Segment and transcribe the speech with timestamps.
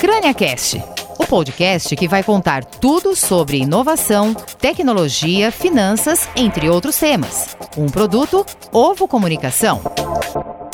[0.00, 0.82] CrâniaCast,
[1.18, 7.56] o podcast que vai contar tudo sobre inovação, tecnologia, finanças, entre outros temas.
[7.76, 9.80] Um produto Ovo Comunicação.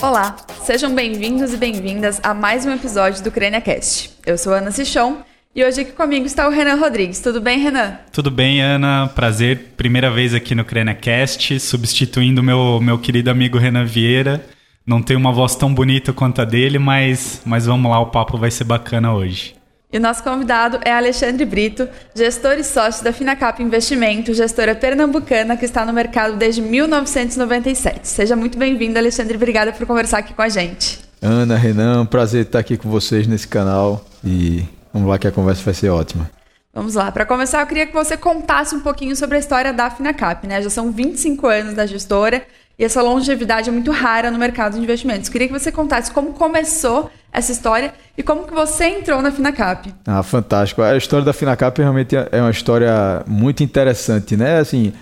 [0.02, 4.18] Olá, sejam bem-vindos e bem-vindas a mais um episódio do CrâniaCast.
[4.26, 5.18] Eu sou Ana Sichon
[5.54, 7.20] e hoje aqui comigo está o Renan Rodrigues.
[7.20, 7.98] Tudo bem, Renan?
[8.12, 9.11] Tudo bem, Ana.
[9.14, 9.72] Prazer.
[9.77, 14.45] Primeira vez aqui no CrâniaCast, substituindo meu, meu querido amigo Renan Vieira.
[14.86, 18.38] Não tem uma voz tão bonita quanto a dele, mas, mas vamos lá, o papo
[18.38, 19.54] vai ser bacana hoje.
[19.92, 25.57] E o nosso convidado é Alexandre Brito, gestor e sócio da Finacap Investimento, gestora pernambucana
[25.57, 28.07] que está no mercado desde 1997.
[28.07, 29.35] Seja muito bem-vindo, Alexandre.
[29.35, 31.00] Obrigada por conversar aqui com a gente.
[31.21, 35.62] Ana, Renan, prazer estar aqui com vocês nesse canal e vamos lá que a conversa
[35.64, 36.30] vai ser ótima.
[36.72, 37.10] Vamos lá.
[37.10, 40.62] Para começar, eu queria que você contasse um pouquinho sobre a história da Finacap, né?
[40.62, 42.44] Já são 25 anos da gestora
[42.80, 45.28] e essa longevidade é muito rara no mercado de investimentos.
[45.28, 49.92] Queria que você contasse como começou essa história e como que você entrou na Finacap.
[50.06, 50.80] Ah, fantástico.
[50.80, 54.60] A história da Finacap realmente é uma história muito interessante, né?
[54.60, 54.94] Assim,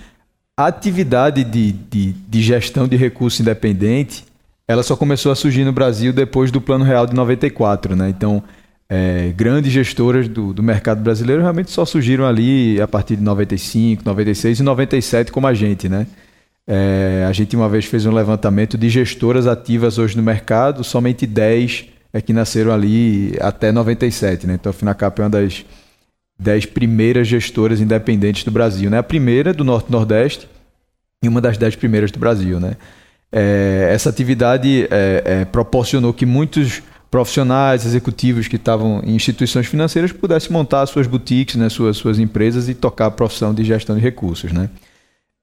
[0.58, 4.25] a atividade de, de, de gestão de recurso independente,
[4.66, 8.08] ela só começou a surgir no Brasil depois do Plano Real de 94, né?
[8.08, 8.42] Então,
[8.88, 14.03] é, grandes gestoras do, do mercado brasileiro realmente só surgiram ali a partir de 95,
[14.05, 16.08] 96 e 97 como a gente, né?
[16.70, 21.27] É, a gente uma vez fez um levantamento de gestoras ativas hoje no mercado, somente
[21.27, 24.55] 10 é que nasceram ali até 97, né?
[24.55, 25.64] Então a Finacap é uma das
[26.38, 28.98] 10 primeiras gestoras independentes do Brasil, né?
[28.98, 30.47] A primeira do Norte Nordeste
[31.22, 32.77] e uma das 10 primeiras do Brasil, né?
[33.32, 40.12] É, essa atividade é, é, proporcionou que muitos profissionais, executivos que estavam em instituições financeiras
[40.12, 44.03] pudessem montar suas boutiques, né, suas, suas empresas e tocar a profissão de gestão de
[44.03, 44.69] recursos, né?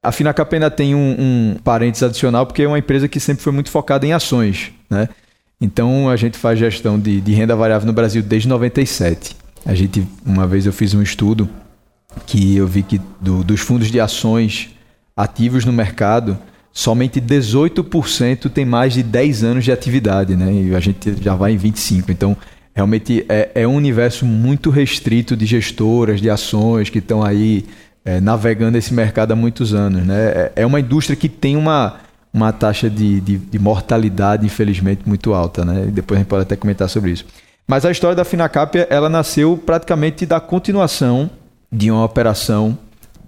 [0.06, 3.52] A Finacap ainda tem um, um parênteses adicional, porque é uma empresa que sempre foi
[3.52, 4.72] muito focada em ações.
[4.88, 5.08] Né?
[5.60, 9.36] Então, a gente faz gestão de, de renda variável no Brasil desde 97.
[9.64, 11.48] A gente, uma vez eu fiz um estudo
[12.24, 14.70] que eu vi que do, dos fundos de ações
[15.16, 16.38] ativos no mercado,
[16.72, 20.52] somente 18% tem mais de 10 anos de atividade, né?
[20.52, 22.12] E a gente já vai em 25.
[22.12, 22.36] Então,
[22.74, 27.64] realmente é, é um universo muito restrito de gestoras, de ações que estão aí
[28.06, 30.06] é, navegando esse mercado há muitos anos.
[30.06, 30.14] Né?
[30.16, 31.96] É, é uma indústria que tem uma,
[32.32, 35.64] uma taxa de, de, de, mortalidade, infelizmente, muito alta.
[35.64, 35.88] Né?
[35.92, 37.26] Depois a gente pode até comentar sobre isso.
[37.66, 41.28] Mas a história da Finacap ela nasceu praticamente da continuação
[41.70, 42.78] de uma operação.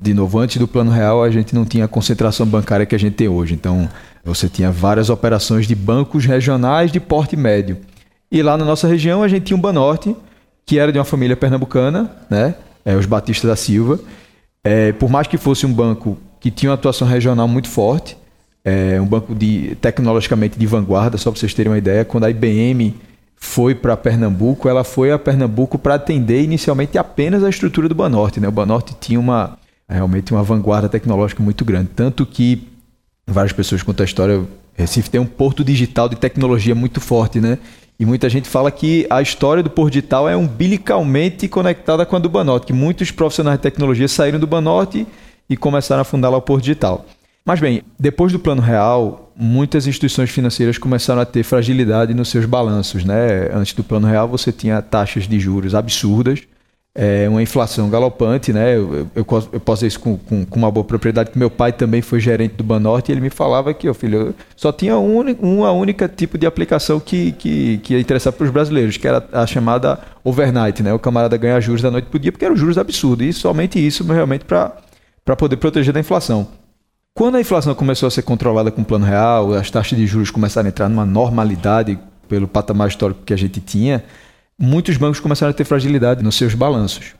[0.01, 2.99] De novo, antes do Plano Real, a gente não tinha a concentração bancária que a
[2.99, 3.55] gente tem hoje.
[3.55, 3.89] Então,
[4.25, 7.79] você tinha várias operações de bancos regionais de porte médio.
[8.31, 10.15] E lá na nossa região, a gente tinha um Banorte,
[10.65, 12.55] que era de uma família pernambucana, né?
[12.85, 13.99] É, os Batista da Silva,
[14.69, 18.19] é, por mais que fosse um banco que tinha uma atuação regional muito forte,
[18.63, 22.31] é, um banco de, tecnologicamente de vanguarda, só para vocês terem uma ideia, quando a
[22.31, 22.95] IBM
[23.35, 28.41] foi para Pernambuco, ela foi a Pernambuco para atender inicialmente apenas a estrutura do Banorte.
[28.41, 28.49] Né?
[28.49, 29.57] O Banorte tinha uma,
[29.89, 31.89] realmente uma vanguarda tecnológica muito grande.
[31.97, 32.69] Tanto que
[33.27, 34.43] várias pessoas contam a história,
[34.75, 37.57] Recife tem um porto digital de tecnologia muito forte, né?
[37.99, 42.19] E muita gente fala que a história do Por Digital é umbilicalmente conectada com a
[42.21, 45.05] do Banorte, que muitos profissionais de tecnologia saíram do Banorte
[45.51, 47.05] e começaram a fundar lá o Por Digital.
[47.45, 52.45] Mas bem, depois do Plano Real, muitas instituições financeiras começaram a ter fragilidade nos seus
[52.45, 53.05] balanços.
[53.05, 53.51] Né?
[53.53, 56.43] Antes do Plano Real, você tinha taxas de juros absurdas,
[57.01, 58.77] é, uma inflação galopante, né?
[58.77, 61.73] Eu, eu, eu posso dizer isso com, com, com, uma boa propriedade, que meu pai
[61.73, 65.21] também foi gerente do Banorte e ele me falava que, ó, filho, só tinha um,
[65.41, 69.25] uma única tipo de aplicação que, que, que ia interessar para os brasileiros, que era
[69.33, 70.93] a chamada overnight, né?
[70.93, 73.79] O camarada ganhar juros da noite para o dia, porque eram juros absurdos, e somente
[73.79, 76.49] isso realmente para poder proteger da inflação.
[77.15, 80.33] Quando a inflação começou a ser controlada com o plano real, as taxas de juros
[80.33, 81.97] começaram a entrar numa normalidade
[82.29, 84.03] pelo patamar histórico que a gente tinha,
[84.59, 87.15] muitos bancos começaram a ter fragilidade nos seus balanços.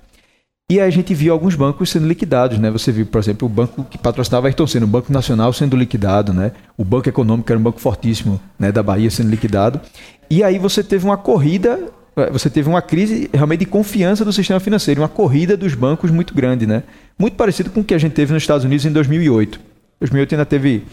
[0.71, 2.71] E a gente viu alguns bancos sendo liquidados, né?
[2.71, 6.35] Você viu, por exemplo, o banco que patrocinava Ayrton Senna, o Banco Nacional sendo liquidado,
[6.35, 6.53] né?
[6.77, 9.81] O Banco Econômico era um banco fortíssimo, né, da Bahia sendo liquidado.
[10.29, 14.33] E aí você teve uma corrida, eh, você teve uma crise realmente de confiança do
[14.33, 16.83] sistema financeiro, uma corrida dos bancos muito grande, né?
[17.19, 19.59] Muito parecido com o que a gente teve nos Estados Unidos em 2008.
[20.01, 20.85] 2008 ainda teve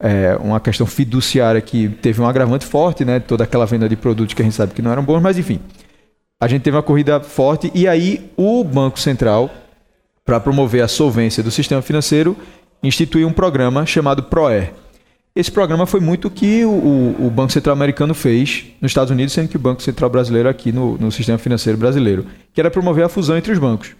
[0.00, 3.18] é, uma questão fiduciária que teve um agravante forte, né?
[3.18, 5.58] Toda aquela venda de produtos que a gente sabe que não eram bons, mas enfim.
[6.40, 9.50] A gente teve uma corrida forte e aí o Banco Central,
[10.24, 12.34] para promover a solvência do sistema financeiro,
[12.82, 14.72] instituiu um programa chamado PROER.
[15.36, 19.34] Esse programa foi muito o que o, o, Banco Central americano fez nos Estados Unidos,
[19.34, 23.04] sendo que o Banco Central brasileiro aqui no, no sistema financeiro brasileiro, que era promover
[23.04, 23.94] a fusão entre os bancos.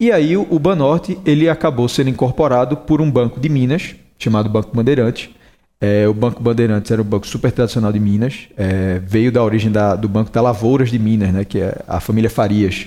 [0.00, 4.74] E aí o, Banorte ele acabou sendo incorporado por um banco de Minas, chamado Banco
[4.74, 5.34] Bandeirante,
[5.86, 9.70] É, o Banco Bandeirantes era um banco super tradicional de Minas, é, veio da origem
[9.70, 12.86] da, do Banco da Lavouras de Minas, né, que é a família Farias.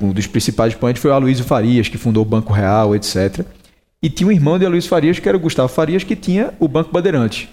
[0.00, 3.44] Um dos principais expoentes foi o Aloysio Farias, que fundou o Banco Real, etc.
[4.00, 6.68] E tinha um irmão de Aloysio Farias, que era o Gustavo Farias, que tinha o
[6.68, 7.48] Banco Bandeirantes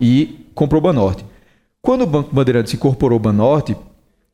[0.00, 1.24] e comprou o Banorte.
[1.82, 3.76] Quando o Banco Bandeirantes incorporou o Banorte,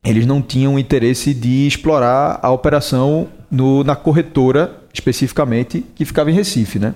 [0.03, 6.35] eles não tinham interesse de explorar a operação no, na corretora, especificamente, que ficava em
[6.35, 6.93] Recife, né?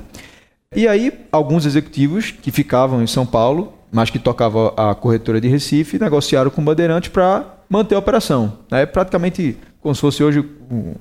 [0.75, 5.47] E aí, alguns executivos que ficavam em São Paulo, mas que tocavam a corretora de
[5.47, 8.59] Recife, negociaram com o Bandeirantes para manter a operação.
[8.69, 10.45] É praticamente como se fosse hoje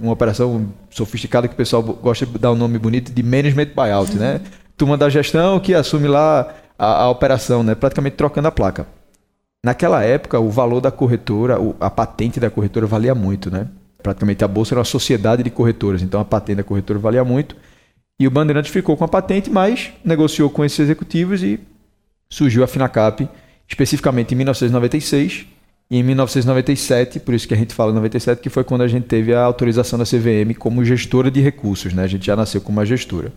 [0.01, 4.17] uma operação sofisticada que o pessoal gosta de dar um nome bonito de management buyout,
[4.17, 4.41] né?
[4.77, 7.75] Turma da gestão que assume lá a, a operação, né?
[7.75, 8.87] Praticamente trocando a placa.
[9.63, 13.67] Naquela época, o valor da corretora, a patente da corretora valia muito, né?
[14.03, 17.55] Praticamente a bolsa era uma sociedade de corretoras, então a patente da corretora valia muito.
[18.19, 21.61] E o Bandeirantes ficou com a patente, mas negociou com esses executivos e
[22.29, 23.29] surgiu a Finacap,
[23.69, 25.47] especificamente em 1996
[25.91, 29.07] e em 1997, por isso que a gente fala 97, que foi quando a gente
[29.07, 32.03] teve a autorização da CVM como gestora de recursos, né?
[32.03, 33.33] A gente já nasceu como uma gestora.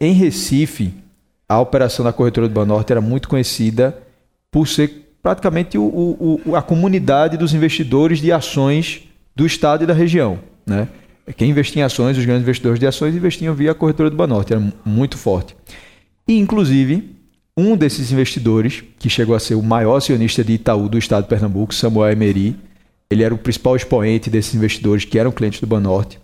[0.00, 0.94] Em Recife,
[1.48, 3.98] a operação da corretora do Banorte era muito conhecida
[4.50, 9.02] por ser praticamente o, o, a comunidade dos investidores de ações
[9.36, 10.38] do estado e da região.
[10.66, 10.88] Né?
[11.36, 14.52] Quem investia em ações, os grandes investidores de ações, investiam via a corretora do Banorte,
[14.52, 15.56] era muito forte.
[16.26, 17.16] E, inclusive,
[17.56, 21.28] um desses investidores, que chegou a ser o maior acionista de Itaú do estado de
[21.28, 22.56] Pernambuco, Samuel Emery,
[23.10, 26.18] ele era o principal expoente desses investidores que eram clientes do Banorte,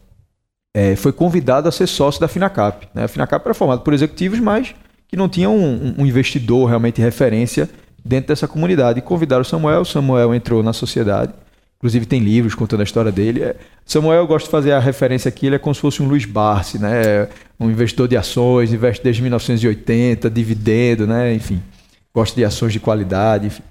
[0.75, 2.89] é, foi convidado a ser sócio da Finacap.
[2.95, 3.05] Né?
[3.05, 4.75] A Finacap era formada por executivos, mas
[5.09, 7.69] que não tinham um, um investidor realmente referência
[8.05, 8.99] dentro dessa comunidade.
[8.99, 11.33] E convidaram o Samuel, o Samuel entrou na sociedade.
[11.79, 13.43] Inclusive tem livros contando a história dele.
[13.43, 16.09] É, Samuel, eu gosto de fazer a referência aqui, ele é como se fosse um
[16.09, 17.29] Luiz Barsi, né?
[17.59, 21.33] Um investidor de ações, investe desde 1980, dividendo, né?
[21.33, 21.63] Enfim,
[22.13, 23.63] gosta de ações de qualidade, enfim.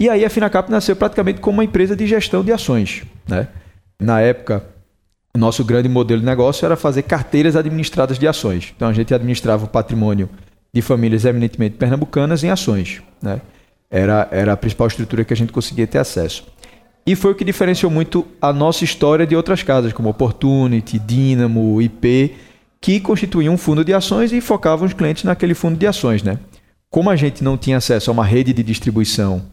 [0.00, 3.46] E aí a Finacap nasceu praticamente como uma empresa de gestão de ações, né?
[4.00, 4.64] Na época,
[5.32, 8.72] o nosso grande modelo de negócio era fazer carteiras administradas de ações.
[8.74, 10.28] Então a gente administrava o patrimônio
[10.72, 13.02] de famílias eminentemente pernambucanas em ações.
[13.22, 13.40] Né?
[13.90, 16.44] Era, era a principal estrutura que a gente conseguia ter acesso.
[17.10, 21.82] E foi o que diferenciou muito a nossa história de outras casas, como Opportunity, Dynamo,
[21.82, 22.36] IP,
[22.80, 26.22] que constituíam um fundo de ações e focavam os clientes naquele fundo de ações.
[26.22, 26.38] Né?
[26.88, 29.44] Como a gente não tinha acesso a uma rede de distribuição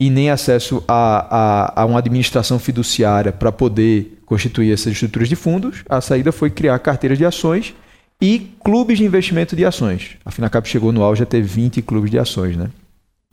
[0.00, 5.36] e nem acesso a, a, a uma administração fiduciária para poder constituir essas estruturas de
[5.36, 7.72] fundos, a saída foi criar carteiras de ações
[8.20, 10.16] e clubes de investimento de ações.
[10.24, 12.68] A Finacap chegou no auge a ter 20 clubes de ações, né?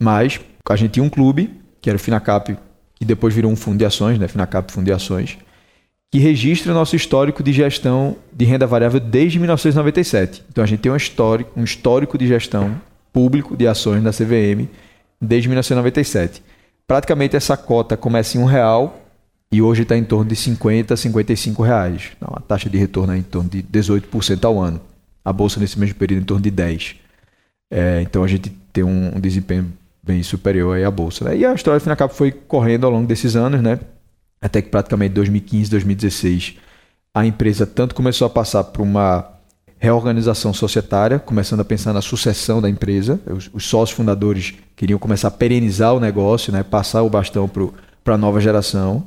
[0.00, 0.38] Mas
[0.68, 1.50] a gente tinha um clube,
[1.80, 2.56] que era o Finacap,
[2.94, 4.28] que depois virou um fundo de ações, né?
[4.28, 5.38] Finacap Fundo de Ações,
[6.10, 10.44] que registra nosso histórico de gestão de renda variável desde 1997.
[10.50, 12.80] Então a gente tem um histórico, um histórico de gestão
[13.12, 14.68] público de ações da CVM
[15.20, 16.42] desde 1997.
[16.86, 19.00] Praticamente essa cota começa em um real
[19.50, 22.10] e hoje está em torno de 50, 55 reais.
[22.16, 24.80] Então, a taxa de retorno é em torno de 18% ao ano.
[25.24, 26.96] A bolsa nesse mesmo período em torno de 10.
[27.70, 29.72] É, então a gente tem um, um, desempenho
[30.04, 31.24] bem superior à bolsa.
[31.24, 31.38] Né?
[31.38, 33.80] E a história da Finacap foi correndo ao longo desses anos, né?
[34.40, 36.56] Até que praticamente 2015, 2016,
[37.14, 39.26] a empresa tanto começou a passar por uma
[39.78, 43.18] reorganização societária, começando a pensar na sucessão da empresa.
[43.26, 46.62] Os, os sócios fundadores queriam começar a perenizar o negócio, né?
[46.62, 47.50] passar o bastão
[48.02, 49.06] para a nova geração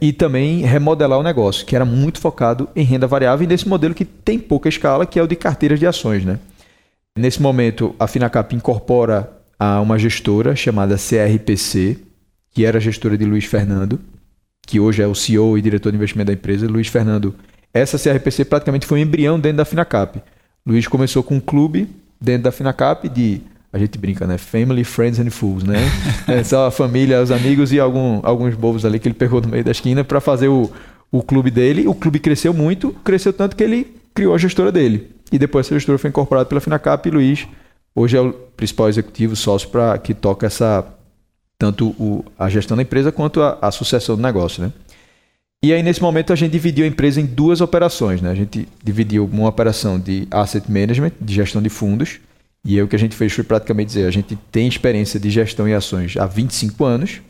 [0.00, 3.94] e também remodelar o negócio, que era muito focado em renda variável e nesse modelo
[3.94, 6.24] que tem pouca escala, que é o de carteiras de ações.
[6.24, 6.40] Né?
[7.16, 11.96] Nesse momento, a Finacap incorpora a uma gestora chamada CRPC,
[12.50, 14.00] que era a gestora de Luiz Fernando,
[14.66, 16.66] que hoje é o CEO e diretor de investimento da empresa.
[16.66, 17.32] Luiz Fernando,
[17.72, 20.20] essa CRPC praticamente foi um embrião dentro da Finacap.
[20.66, 21.88] Luiz começou com um clube
[22.20, 23.40] dentro da Finacap de
[23.72, 24.36] a gente brinca, né?
[24.36, 25.78] Family, friends and fools, né?
[26.26, 29.46] é só a família, os amigos e algum, alguns bobos ali que ele pegou no
[29.46, 30.72] meio da esquina para fazer o,
[31.08, 31.86] o clube dele.
[31.86, 35.12] O clube cresceu muito, cresceu tanto que ele criou a gestora dele.
[35.30, 37.46] E depois essa gestora foi incorporada pela Finacap e Luiz
[37.94, 40.86] hoje é o principal executivo sócio para que toca essa
[41.58, 44.72] tanto o, a gestão da empresa quanto a, a sucessão do negócio, né?
[45.64, 48.20] E aí, nesse momento, a gente dividiu a empresa em duas operações.
[48.20, 48.28] Né?
[48.32, 52.18] A gente dividiu uma operação de asset management, de gestão de fundos,
[52.64, 55.30] e aí o que a gente fez foi praticamente dizer, a gente tem experiência de
[55.30, 57.20] gestão e ações há 25 anos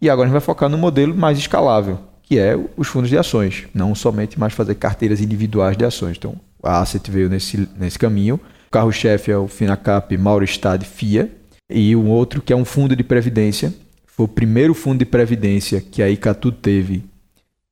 [0.00, 3.18] e agora a gente vai focar no modelo mais escalável, que é os fundos de
[3.18, 6.16] ações, não somente mais fazer carteiras individuais de ações.
[6.16, 8.40] Então, a Asset veio nesse, nesse caminho.
[8.68, 11.30] O carro-chefe é o Finacap Mauristad FIA
[11.70, 13.72] e um outro que é um fundo de previdência.
[14.04, 17.02] Foi o primeiro fundo de previdência que a Icatu teve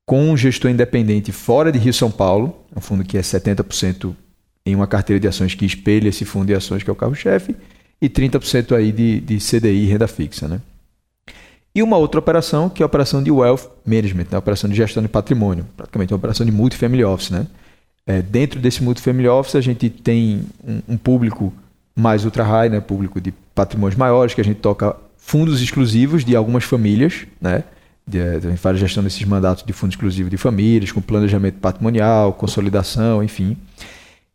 [0.07, 4.15] com um gestor independente fora de Rio São Paulo, um fundo que é 70%
[4.65, 7.55] em uma carteira de ações que espelha esse fundo de ações que é o carro-chefe.
[8.01, 10.49] e 30% aí de, de CDI, renda fixa.
[10.49, 10.63] Né?
[11.75, 14.37] E uma outra operação, que é a operação de Wealth Management, né?
[14.37, 17.29] a operação de gestão de patrimônio, praticamente uma operação de Multifamily Office.
[17.29, 17.47] Né?
[18.07, 21.53] É, dentro desse Multifamily Office, a gente tem um, um público
[21.95, 22.81] mais ultra-high, né?
[22.81, 27.65] público de patrimônios maiores, que a gente toca fundos exclusivos de algumas famílias, né?
[28.07, 33.25] De, faz a gestão desses mandatos de fundo exclusivo de famílias, com planejamento patrimonial, consolidação,
[33.25, 33.57] enfim.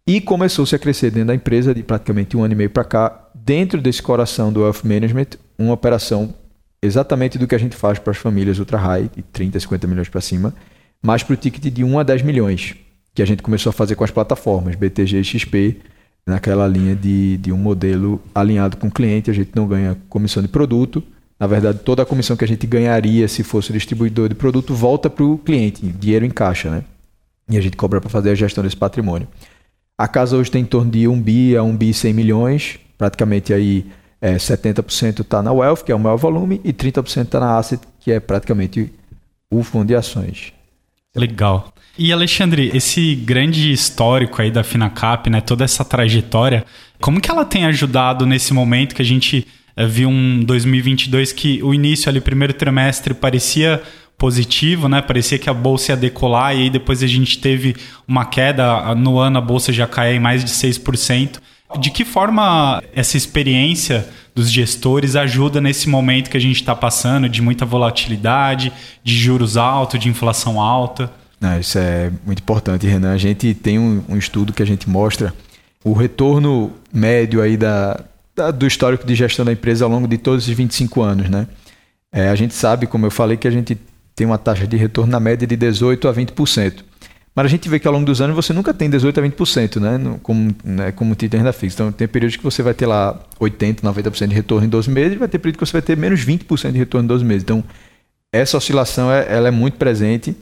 [0.06, 3.30] E começou-se a crescer dentro da empresa de praticamente um ano e meio para cá,
[3.34, 6.34] dentro desse coração do Wealth Management, uma operação
[6.82, 10.10] exatamente do que a gente faz para as famílias ultra high, de 30, 50 milhões
[10.10, 10.54] para cima,
[11.02, 12.76] mas para o ticket de 1 a 10 milhões,
[13.14, 15.78] que a gente começou a fazer com as plataformas BTG e XP,
[16.26, 20.42] naquela linha de, de um modelo alinhado com o cliente, a gente não ganha comissão
[20.42, 21.04] de produto.
[21.40, 25.10] Na verdade, toda a comissão que a gente ganharia se fosse distribuidor de produto volta
[25.10, 26.84] para o cliente, dinheiro em caixa, né?
[27.50, 29.28] E a gente cobra para fazer a gestão desse patrimônio.
[29.98, 33.54] A casa hoje tem em torno de 1 bi a 1 bi 100 milhões, praticamente
[33.54, 33.86] aí
[34.22, 37.82] é, 70% está na Wealth, que é o maior volume, e 30% está na Asset,
[38.00, 38.94] que é praticamente
[39.50, 40.54] o fundo de ações.
[41.16, 41.74] Legal.
[41.98, 46.66] E Alexandre, esse grande histórico aí da Finacap, né, toda essa trajetória,
[47.00, 51.62] como que ela tem ajudado nesse momento que a gente é, viu um 2022 que
[51.64, 53.82] o início ali, primeiro trimestre, parecia
[54.18, 55.02] positivo, né?
[55.02, 57.76] Parecia que a bolsa ia decolar e aí depois a gente teve
[58.08, 61.40] uma queda, no ano a bolsa já caiu em mais de 6%.
[61.80, 67.28] De que forma essa experiência dos gestores ajuda nesse momento que a gente está passando
[67.28, 68.72] de muita volatilidade,
[69.04, 71.12] de juros altos, de inflação alta?
[71.40, 73.14] Não, isso é muito importante, Renan.
[73.14, 75.34] A gente tem um, um estudo que a gente mostra
[75.84, 78.00] o retorno médio aí da,
[78.36, 81.48] da, do histórico de gestão da empresa ao longo de todos esses 25 anos, né?
[82.12, 83.78] É, a gente sabe, como eu falei, que a gente
[84.16, 86.84] tem uma taxa de retorno na média de 18% a 20%.
[87.34, 89.80] Mas a gente vê que ao longo dos anos você nunca tem 18% a 20%,
[89.80, 90.20] né?
[90.22, 90.92] Como, né?
[90.92, 91.76] como título renda fixa.
[91.76, 95.14] Então tem períodos que você vai ter lá 80%, 90% de retorno em 12 meses,
[95.14, 97.44] e vai ter período que você vai ter menos 20% de retorno em 12 meses.
[97.44, 97.64] Então
[98.34, 100.36] essa oscilação é, ela é muito presente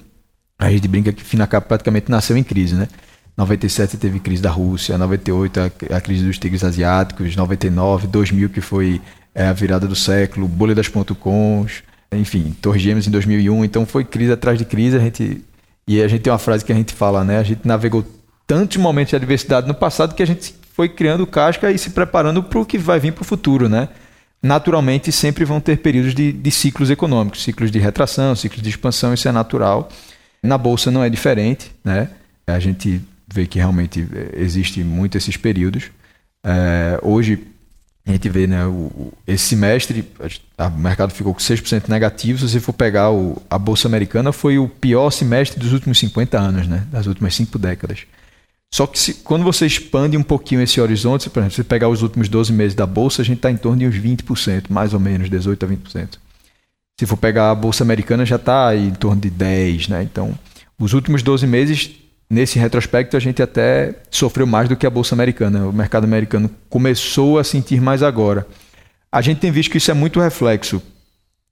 [0.60, 2.89] a gente brinca que Finacap praticamente nasceu em crise, né?
[3.38, 8.60] 97 teve crise da Rússia, 98 a, a crise dos tigres asiáticos, 99, 2000 que
[8.60, 9.01] foi
[9.34, 11.17] é, a virada do século, bolha das ponto
[12.12, 15.41] enfim, Torres Gêmeas em 2001, então foi crise atrás de crise, a gente
[15.89, 17.39] e a gente tem uma frase que a gente fala, né?
[17.39, 18.05] A gente navegou
[18.46, 22.43] tantos momentos de adversidade no passado que a gente foi criando casca e se preparando
[22.43, 23.89] para o que vai vir para o futuro, né?
[24.39, 29.15] Naturalmente sempre vão ter períodos de, de ciclos econômicos, ciclos de retração, ciclos de expansão,
[29.15, 29.89] isso é natural.
[30.43, 32.12] Na bolsa não é diferente, né?
[32.46, 35.86] A gente vê que realmente existe muito esses períodos.
[36.46, 37.48] É, hoje
[38.11, 40.03] a gente vê, né, o, esse semestre
[40.57, 42.39] o mercado ficou com 6% negativo.
[42.39, 46.39] Se você for pegar o, a bolsa americana, foi o pior semestre dos últimos 50
[46.39, 46.87] anos, né?
[46.91, 48.05] Das últimas cinco décadas.
[48.73, 51.89] Só que se, quando você expande um pouquinho esse horizonte, por exemplo, se você pegar
[51.89, 54.93] os últimos 12 meses da bolsa, a gente está em torno de uns 20%, mais
[54.93, 56.09] ou menos, 18% a 20%.
[56.99, 60.03] Se for pegar a bolsa americana, já está em torno de 10, né?
[60.03, 60.37] Então,
[60.79, 61.91] os últimos 12 meses,
[62.29, 65.67] nesse retrospecto, a gente até sofreu mais do que a bolsa americana.
[65.67, 68.45] O mercado americano começou a sentir mais agora.
[69.12, 70.81] A gente tem visto que isso é muito reflexo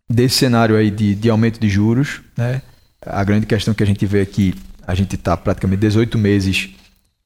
[0.09, 2.61] desse cenário aí de, de aumento de juros, né?
[3.05, 4.53] A grande questão que a gente vê aqui,
[4.85, 6.75] a gente está praticamente 18 meses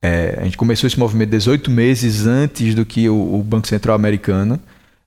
[0.01, 3.95] é, a gente começou esse movimento 18 meses antes do que o, o Banco Central
[3.95, 4.59] americano.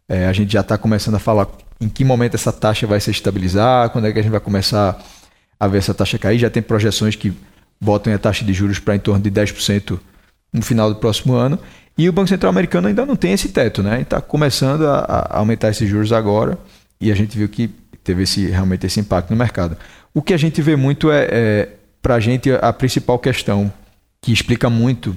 [0.08, 1.48] É, a gente já está começando a falar
[1.80, 5.02] em que momento essa taxa vai se estabilizar, quando é que a gente vai começar
[5.58, 6.38] a ver essa taxa cair.
[6.38, 7.32] Já tem projeções que
[7.84, 9.98] botam a taxa de juros para em torno de 10%
[10.52, 11.58] no final do próximo ano.
[11.96, 14.00] E o Banco Central americano ainda não tem esse teto, né?
[14.00, 16.58] Está começando a, a, aumentar esses juros agora
[17.00, 17.68] e a gente viu que
[18.02, 19.76] teve esse, realmente esse impacto no mercado.
[20.12, 21.68] O que a gente vê muito é, é
[22.02, 23.72] para a gente, a principal questão
[24.20, 25.16] que explica muito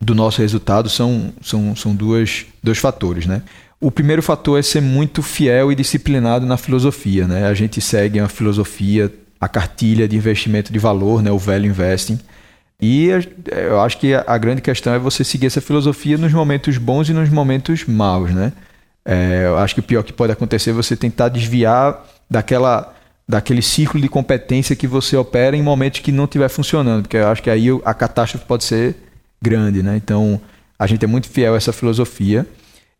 [0.00, 3.42] do nosso resultado são, são, são duas, dois fatores, né?
[3.80, 7.26] O primeiro fator é ser muito fiel e disciplinado na filosofia.
[7.26, 7.48] Né?
[7.48, 11.32] A gente segue uma filosofia, a cartilha de investimento de valor, né?
[11.32, 12.16] o Value Investing.
[12.80, 13.08] E
[13.50, 17.12] eu acho que a grande questão é você seguir essa filosofia nos momentos bons e
[17.12, 18.30] nos momentos maus.
[18.30, 18.52] Né?
[19.04, 22.94] É, eu acho que o pior que pode acontecer é você tentar desviar daquela,
[23.28, 27.26] daquele ciclo de competência que você opera em momentos que não estiver funcionando, porque eu
[27.26, 28.94] acho que aí a catástrofe pode ser
[29.42, 29.82] grande.
[29.82, 29.96] Né?
[29.96, 30.40] Então,
[30.78, 32.46] a gente é muito fiel a essa filosofia.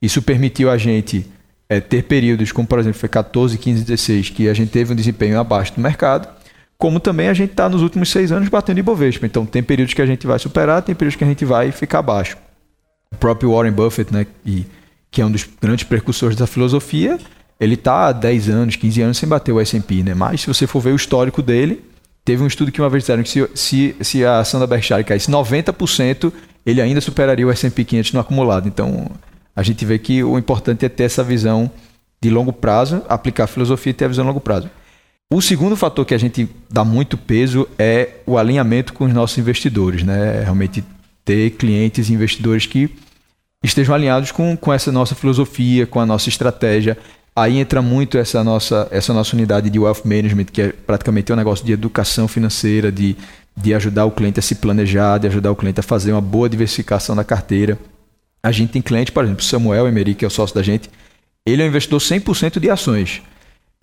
[0.03, 1.25] Isso permitiu a gente
[1.73, 4.97] é, ter períodos, como por exemplo foi 14, 15, 16, que a gente teve um
[4.97, 6.29] desempenho abaixo do mercado,
[6.77, 9.25] como também a gente está nos últimos seis anos batendo Ibovespa.
[9.25, 12.01] Então tem períodos que a gente vai superar, tem períodos que a gente vai ficar
[12.01, 12.37] abaixo.
[13.13, 14.67] O próprio Warren Buffett, né, e,
[15.11, 17.19] que é um dos grandes precursores da filosofia,
[17.59, 20.15] ele está há 10 anos, 15 anos sem bater o S&P, né?
[20.15, 21.85] Mas se você for ver o histórico dele,
[22.25, 25.05] teve um estudo que uma vez disseram que se, se, se a ação da Berkshire
[25.05, 26.33] caísse 90%,
[26.67, 28.67] ele ainda superaria o S&P 500 no acumulado.
[28.67, 29.11] Então,
[29.55, 31.71] a gente vê que o importante é ter essa visão
[32.21, 34.71] de longo prazo, aplicar a filosofia e ter a visão de longo prazo.
[35.33, 39.39] O segundo fator que a gente dá muito peso é o alinhamento com os nossos
[39.39, 40.43] investidores, né?
[40.43, 40.85] Realmente
[41.25, 42.91] ter clientes e investidores que
[43.65, 46.99] estejam alinhados com, com essa nossa filosofia, com a nossa estratégia.
[47.35, 51.37] Aí entra muito essa nossa, essa nossa unidade de wealth management, que é praticamente um
[51.37, 53.17] negócio de educação financeira, de,
[53.57, 56.49] de ajudar o cliente a se planejar, de ajudar o cliente a fazer uma boa
[56.49, 57.79] diversificação da carteira.
[58.43, 60.91] A gente tem cliente, por exemplo, Samuel Emery, que é o sócio da gente,
[61.47, 63.23] ele é um investidor 100% de ações.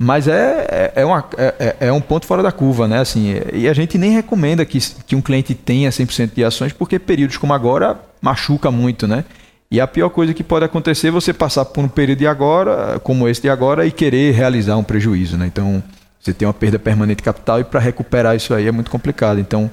[0.01, 2.99] Mas é, é, é uma, é, é, é, um ponto fora da curva, né?
[2.99, 6.97] Assim, e a gente nem recomenda que, que um cliente tenha 100% de ações, porque
[6.97, 9.25] períodos como agora machuca muito, né?
[9.69, 12.99] E a pior coisa que pode acontecer é você passar por um período de agora,
[13.03, 15.45] como esse de agora, e querer realizar um prejuízo, né?
[15.45, 15.83] Então,
[16.19, 19.39] você tem uma perda permanente de capital e para recuperar isso aí é muito complicado.
[19.39, 19.69] Então,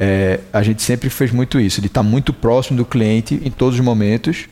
[0.00, 3.50] é, a gente sempre fez muito isso, de estar tá muito próximo do cliente em
[3.50, 4.48] todos os momentos,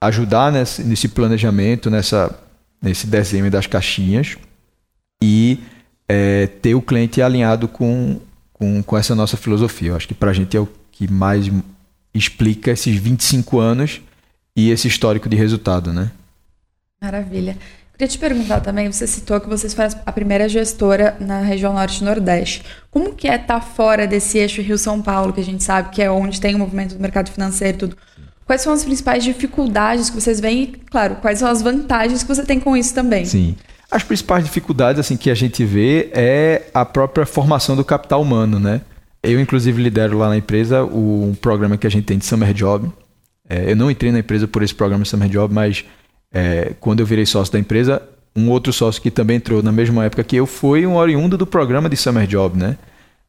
[0.00, 2.38] ajudar nesse, nesse planejamento, nessa
[2.82, 4.36] nesse desenho das caixinhas
[5.22, 5.60] e
[6.08, 8.20] é, ter o cliente alinhado com,
[8.52, 9.90] com, com essa nossa filosofia.
[9.90, 11.48] Eu acho que para a gente é o que mais
[12.12, 14.02] explica esses 25 anos
[14.56, 16.10] e esse histórico de resultado, né?
[17.00, 17.56] Maravilha.
[18.02, 22.00] Queria te perguntar também, você citou que vocês foram a primeira gestora na região norte
[22.00, 22.64] e nordeste.
[22.90, 26.02] Como que é estar tá fora desse eixo Rio-São Paulo, que a gente sabe que
[26.02, 27.96] é onde tem o movimento do mercado financeiro e tudo?
[28.44, 32.28] Quais são as principais dificuldades que vocês veem e, claro, quais são as vantagens que
[32.28, 33.24] você tem com isso também?
[33.24, 33.54] Sim.
[33.88, 38.58] As principais dificuldades assim que a gente vê é a própria formação do capital humano,
[38.58, 38.80] né?
[39.22, 42.90] Eu, inclusive, lidero lá na empresa um programa que a gente tem de Summer Job.
[43.48, 45.84] É, eu não entrei na empresa por esse programa Summer Job, mas
[46.32, 48.02] é, quando eu virei sócio da empresa,
[48.34, 51.46] um outro sócio que também entrou na mesma época que eu foi um oriundo do
[51.46, 52.76] programa de Summer Job, né?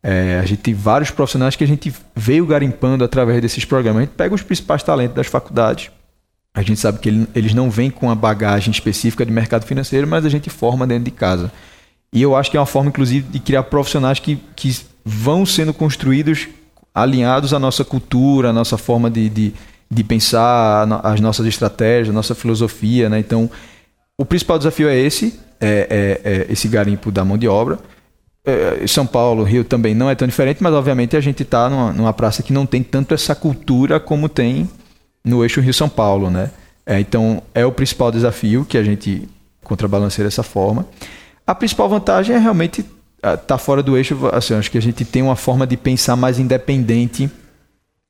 [0.02, 4.02] É, a gente tem vários profissionais que a gente veio garimpando através desses programas.
[4.02, 5.92] A gente pega os principais talentos das faculdades.
[6.54, 10.26] A gente sabe que eles não vêm com a bagagem específica de mercado financeiro, mas
[10.26, 11.52] a gente forma dentro de casa.
[12.12, 15.74] E eu acho que é uma forma, inclusive, de criar profissionais que, que vão sendo
[15.74, 16.48] construídos
[16.94, 19.54] alinhados à nossa cultura, à nossa forma de, de,
[19.94, 23.10] de pensar, as nossas estratégias, a nossa filosofia.
[23.10, 23.20] Né?
[23.20, 23.50] Então,
[24.18, 27.80] o principal desafio é esse, é, é, é esse garimpo da mão de obra.
[28.46, 31.94] É, São Paulo, Rio também não é tão diferente, mas obviamente a gente está numa,
[31.94, 34.70] numa, praça que não tem tanto essa cultura como tem
[35.24, 36.52] no eixo Rio-São Paulo, né?
[36.86, 39.30] É, então é o principal desafio que a gente
[39.64, 40.86] contrabalanceia dessa forma.
[41.48, 42.82] A principal vantagem é realmente
[43.18, 44.18] estar tá fora do eixo.
[44.34, 47.32] Assim, acho que a gente tem uma forma de pensar mais independente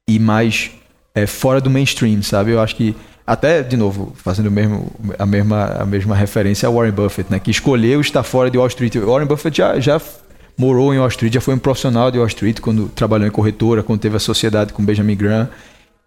[0.10, 0.72] e mais
[1.16, 2.52] é, fora do mainstream, sabe?
[2.52, 2.96] Eu acho que
[3.26, 7.40] até de novo fazendo mesmo, a mesma a mesma referência ao Warren Buffett, né?
[7.40, 8.96] Que escolheu estar fora de Wall Street.
[8.96, 10.02] Warren Buffett já, já
[10.58, 13.84] morou em Wall Street, já foi um profissional de Wall Street quando trabalhou em corretora,
[13.84, 15.50] quando teve a sociedade com Benjamin Graham.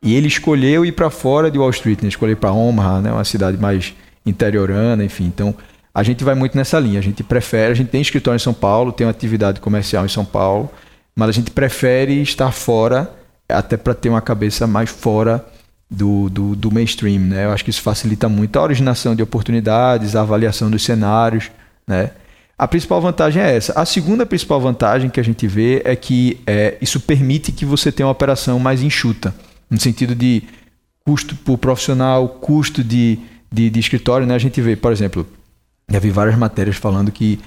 [0.03, 2.09] E ele escolheu ir para fora de Wall Street, né?
[2.09, 3.12] escolheu para Omaha, né?
[3.12, 5.25] uma cidade mais interiorana, enfim.
[5.25, 5.55] Então,
[5.95, 6.99] a gente vai muito nessa linha.
[6.99, 10.09] A gente prefere, a gente tem escritório em São Paulo, tem uma atividade comercial em
[10.09, 10.71] São Paulo,
[11.14, 13.11] mas a gente prefere estar fora,
[13.49, 15.45] até para ter uma cabeça mais fora
[15.91, 17.21] do, do, do, mainstream.
[17.21, 17.45] Né?
[17.45, 21.51] Eu acho que isso facilita muito a originação de oportunidades, a avaliação dos cenários.
[21.87, 22.11] Né?
[22.59, 23.73] A principal vantagem é essa.
[23.79, 27.93] A segunda principal vantagem que a gente vê é que é, isso permite que você
[27.93, 29.35] tenha uma operação mais enxuta,
[29.71, 30.43] no sentido de
[31.05, 33.19] custo por profissional, custo de,
[33.53, 34.27] de, de escritório.
[34.27, 34.35] Né?
[34.35, 35.27] A gente vê, por exemplo,
[35.89, 37.39] já vi várias matérias falando que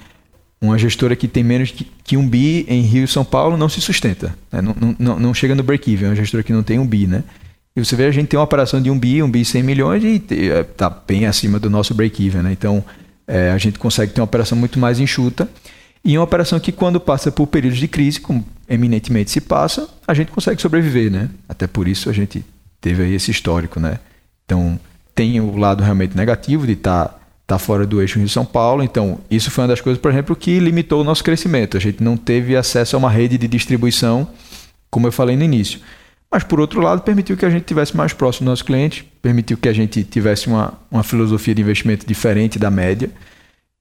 [0.60, 1.72] uma gestora que tem menos
[2.04, 4.34] que, um bi em Rio e São Paulo não se sustenta.
[4.52, 4.60] Né?
[4.60, 7.06] Não, não, não chega no break-even, é uma gestora que não tem um bi.
[7.06, 7.24] Né?
[7.74, 10.04] E você vê, a gente tem uma operação de um bi, um bi 100 milhões
[10.04, 10.22] e
[10.60, 12.42] está bem acima do nosso break-even.
[12.42, 12.52] Né?
[12.52, 12.84] Então,
[13.26, 15.48] é, a gente consegue ter uma operação muito mais enxuta
[16.04, 20.14] e uma operação que, quando passa por períodos de crise, como eminentemente se passa, a
[20.14, 21.28] gente consegue sobreviver, né?
[21.48, 22.44] Até por isso a gente
[22.80, 23.98] teve aí esse histórico, né?
[24.44, 24.80] Então,
[25.14, 27.19] tem o lado realmente negativo de estar tá,
[27.50, 28.82] tá fora do eixo Rio-São Paulo.
[28.82, 31.76] Então, isso foi uma das coisas, por exemplo, que limitou o nosso crescimento.
[31.76, 34.28] A gente não teve acesso a uma rede de distribuição,
[34.88, 35.80] como eu falei no início.
[36.30, 39.56] Mas, por outro lado, permitiu que a gente tivesse mais próximo dos nossos clientes, permitiu
[39.56, 43.10] que a gente tivesse uma, uma filosofia de investimento diferente da média,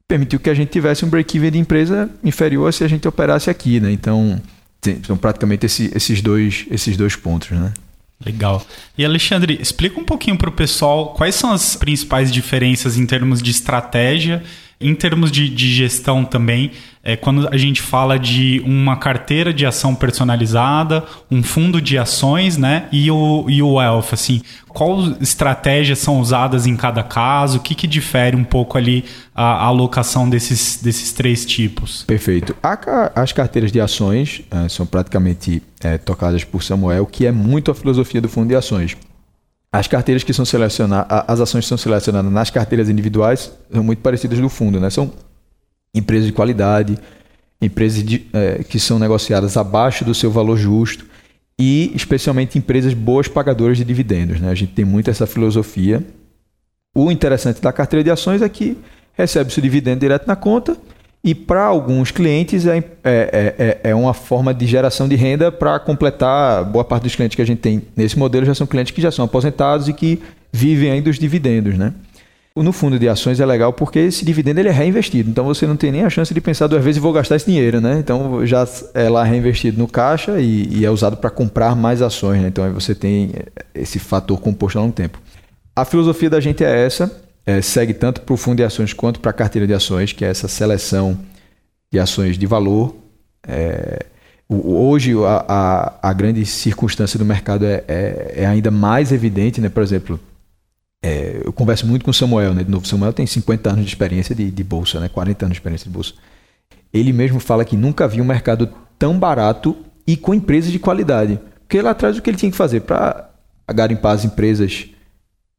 [0.07, 3.79] permitiu que a gente tivesse um break-even de empresa inferior se a gente operasse aqui.
[3.79, 3.91] Né?
[3.91, 4.41] Então,
[5.05, 7.51] são praticamente esse, esses, dois, esses dois pontos.
[7.51, 7.71] Né?
[8.23, 8.65] Legal.
[8.97, 13.41] E Alexandre, explica um pouquinho para o pessoal quais são as principais diferenças em termos
[13.41, 14.43] de estratégia
[14.81, 16.71] em termos de, de gestão também,
[17.03, 22.57] é, quando a gente fala de uma carteira de ação personalizada, um fundo de ações,
[22.57, 22.87] né?
[22.91, 27.57] E o, e o Wealth, assim, qual estratégias são usadas em cada caso?
[27.57, 29.03] O que, que difere um pouco ali
[29.35, 32.03] a, a alocação desses, desses três tipos?
[32.03, 32.55] Perfeito.
[33.15, 37.75] As carteiras de ações é, são praticamente é, tocadas por Samuel, que é muito a
[37.75, 38.95] filosofia do fundo de ações.
[39.71, 43.99] As carteiras que são selecionadas, as ações que são selecionadas nas carteiras individuais são muito
[44.01, 44.89] parecidas do fundo, né?
[44.89, 45.11] São
[45.93, 46.97] empresas de qualidade,
[47.61, 51.05] empresas de, é, que são negociadas abaixo do seu valor justo
[51.57, 54.39] e especialmente empresas boas pagadoras de dividendos.
[54.39, 54.49] Né?
[54.49, 56.03] A gente tem muito essa filosofia.
[56.95, 58.77] O interessante da carteira de ações é que
[59.13, 60.77] recebe-se o dividendo direto na conta
[61.23, 65.77] e para alguns clientes é, é, é, é, uma forma de geração de renda para
[65.77, 69.01] completar boa parte dos clientes que a gente tem nesse modelo já são clientes que
[69.01, 71.93] já são aposentados e que vivem ainda dos dividendos, né?
[72.55, 75.77] No fundo de ações é legal porque esse dividendo ele é reinvestido, então você não
[75.77, 77.99] tem nem a chance de pensar duas vezes e vou gastar esse dinheiro, né?
[77.99, 82.41] Então já é lá reinvestido no caixa e, e é usado para comprar mais ações,
[82.41, 82.47] né?
[82.47, 83.31] Então aí você tem
[83.73, 85.19] esse fator composto ao longo tempo.
[85.75, 87.09] A filosofia da gente é essa,
[87.45, 90.23] é, segue tanto para o fundo de ações quanto para a carteira de ações, que
[90.23, 91.17] é essa seleção
[91.91, 92.95] de ações de valor.
[93.47, 94.05] É,
[94.47, 99.69] hoje a, a, a, grande circunstância do mercado é, é, é, ainda mais evidente, né?
[99.69, 100.19] Por exemplo,
[101.03, 102.63] é, eu converso muito com o Samuel, né?
[102.63, 105.09] De novo, Samuel tem 50 anos de experiência de, de bolsa, né?
[105.09, 106.13] 40 anos de experiência de bolsa.
[106.93, 111.39] Ele mesmo fala que nunca viu um mercado tão barato e com empresas de qualidade.
[111.61, 113.29] Porque lá atrás o que ele tinha que fazer para
[113.71, 114.87] garimpar as empresas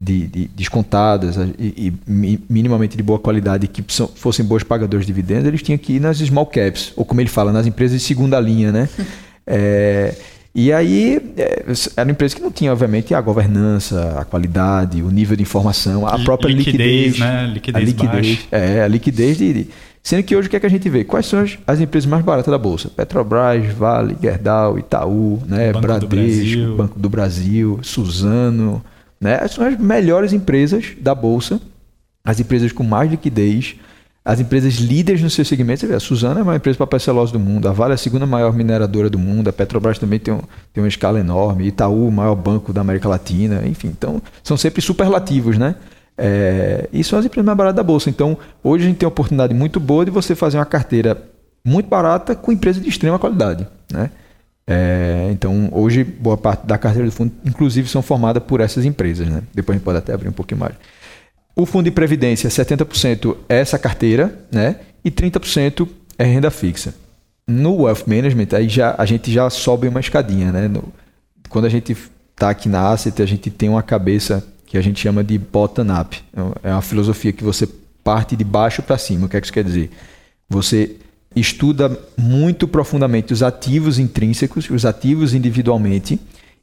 [0.00, 5.12] de, de, descontadas e, e, minimamente de boa qualidade que são, fossem bons pagadores de
[5.12, 8.06] dividendos, eles tinham que ir nas small caps, ou como ele fala, nas empresas de
[8.06, 8.88] segunda linha, né?
[9.46, 10.14] é,
[10.54, 11.64] e aí é,
[11.96, 16.06] era uma empresa que não tinha, obviamente, a governança, a qualidade, o nível de informação,
[16.06, 16.78] a própria liquidez.
[16.78, 17.50] liquidez né?
[17.52, 19.68] Liquidez, a liquidez É, a liquidez de, de,
[20.02, 21.04] Sendo que hoje o que, é que a gente vê?
[21.04, 22.88] Quais são as, as empresas mais baratas da Bolsa?
[22.88, 25.72] Petrobras, Vale, Gerdau, Itaú, né?
[25.74, 28.82] Banco Bradesco, do Banco do Brasil, Suzano,
[29.20, 29.46] né?
[29.48, 31.60] São as melhores empresas da Bolsa,
[32.24, 33.76] as empresas com mais liquidez,
[34.24, 35.80] as empresas líderes no seu segmento.
[35.80, 37.98] Você vê, a Suzana é uma empresa papel celulose do mundo, a Vale é a
[37.98, 40.40] segunda maior mineradora do mundo, a Petrobras também tem, um,
[40.72, 43.88] tem uma escala enorme, Itaú, o maior banco da América Latina, enfim.
[43.88, 45.74] Então, são sempre superlativos, né?
[46.16, 48.10] É, e são as empresas mais baratas da Bolsa.
[48.10, 51.20] Então, hoje a gente tem uma oportunidade muito boa de você fazer uma carteira
[51.64, 54.10] muito barata com empresas de extrema qualidade, né?
[54.72, 59.26] É, então, hoje, boa parte da carteira do fundo, inclusive, são formadas por essas empresas.
[59.26, 59.42] Né?
[59.52, 60.74] Depois a gente pode até abrir um pouquinho mais.
[61.56, 64.76] O fundo de previdência, 70% é essa carteira né?
[65.04, 66.94] e 30% é renda fixa.
[67.48, 70.52] No Wealth Management, aí já, a gente já sobe uma escadinha.
[70.52, 70.68] Né?
[70.68, 70.84] No,
[71.48, 71.96] quando a gente
[72.32, 76.22] está aqui na Asset, a gente tem uma cabeça que a gente chama de bottom-up.
[76.62, 77.66] É uma filosofia que você
[78.04, 79.26] parte de baixo para cima.
[79.26, 79.90] O que, é que isso quer dizer?
[80.48, 80.96] Você
[81.34, 86.18] estuda muito profundamente os ativos intrínsecos, os ativos individualmente,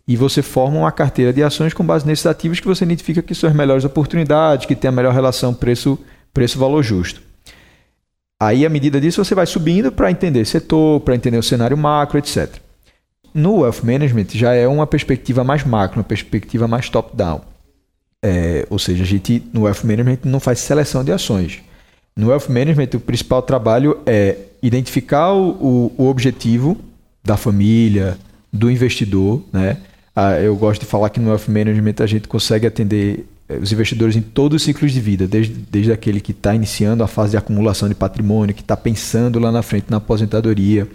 [0.08, 3.36] e você forma uma carteira de ações com base nesses ativos que você identifica que
[3.36, 6.00] são as melhores oportunidades, que tem a melhor relação preço
[6.34, 7.22] preço-valor justo.
[8.40, 12.20] Aí, à medida disso, você vai subindo para entender setor, para entender o cenário macro,
[12.20, 12.58] etc.
[13.34, 17.42] No Wealth Management já é uma perspectiva mais macro, uma perspectiva mais top-down.
[18.24, 21.60] É, ou seja, a gente no Wealth Management não faz seleção de ações.
[22.16, 26.78] No Wealth Management, o principal trabalho é identificar o, o objetivo
[27.24, 28.18] da família,
[28.52, 29.44] do investidor.
[29.52, 29.78] Né?
[30.16, 33.72] Ah, eu gosto de falar que no Wealth Management a gente consegue atender eh, os
[33.72, 37.32] investidores em todos os ciclos de vida, desde, desde aquele que está iniciando a fase
[37.32, 40.88] de acumulação de patrimônio, que está pensando lá na frente na aposentadoria,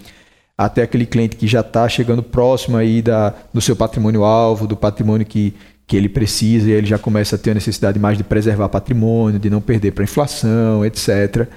[0.57, 4.77] até aquele cliente que já está chegando próximo aí da, do seu patrimônio alvo, do
[4.77, 5.55] patrimônio que,
[5.87, 9.39] que ele precisa, e ele já começa a ter a necessidade mais de preservar patrimônio,
[9.39, 11.49] de não perder para a inflação, etc.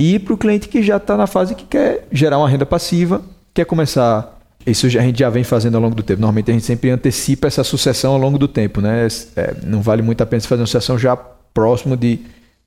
[0.00, 3.20] E para o cliente que já está na fase que quer gerar uma renda passiva,
[3.52, 4.40] quer começar.
[4.66, 6.22] Isso a gente já vem fazendo ao longo do tempo.
[6.22, 9.06] Normalmente a gente sempre antecipa essa sucessão ao longo do tempo, né?
[9.36, 12.18] É, não vale muito a pena fazer uma sucessão já próximo de.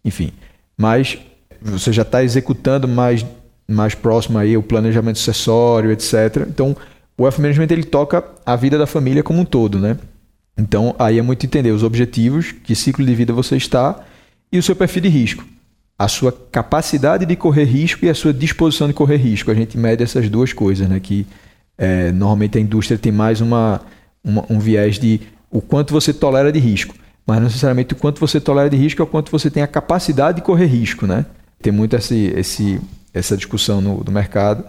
[0.06, 0.32] Enfim.
[0.78, 1.18] Mas
[1.60, 3.26] você já está executando mais,
[3.68, 6.46] mais próximo aí o planejamento sucessório, etc.
[6.48, 6.78] Então,
[7.18, 9.98] o Wealth Management ele toca a vida da família como um todo, né?
[10.56, 14.04] Então, aí é muito entender os objetivos, que ciclo de vida você está
[14.52, 15.44] e o seu perfil de risco.
[16.04, 19.50] A sua capacidade de correr risco e a sua disposição de correr risco.
[19.50, 21.00] A gente mede essas duas coisas, né?
[21.00, 21.26] Que
[21.78, 23.80] é, normalmente a indústria tem mais uma,
[24.22, 26.94] uma, um viés de o quanto você tolera de risco.
[27.26, 29.68] Mas não necessariamente o quanto você tolera de risco é o quanto você tem a
[29.68, 31.26] capacidade de correr risco, né?
[31.62, 32.82] Tem muito esse, esse,
[33.14, 34.66] essa discussão no, no mercado.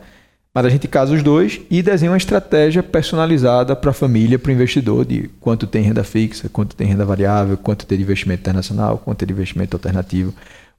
[0.55, 4.51] Mas a gente casa os dois e desenha uma estratégia personalizada para a família, para
[4.51, 8.99] o investidor, de quanto tem renda fixa, quanto tem renda variável, quanto tem investimento internacional,
[8.99, 10.33] quanto tem investimento alternativo.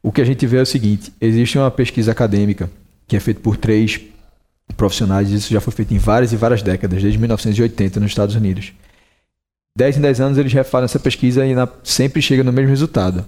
[0.06, 2.70] O que a gente vê é o seguinte: existe uma pesquisa acadêmica
[3.08, 4.00] que é feita por três
[4.78, 8.72] profissionais, isso já foi feito em várias e várias décadas, desde 1980 nos Estados Unidos.
[9.76, 13.26] 10 em 10 anos eles refazem essa pesquisa e na, sempre chega no mesmo resultado.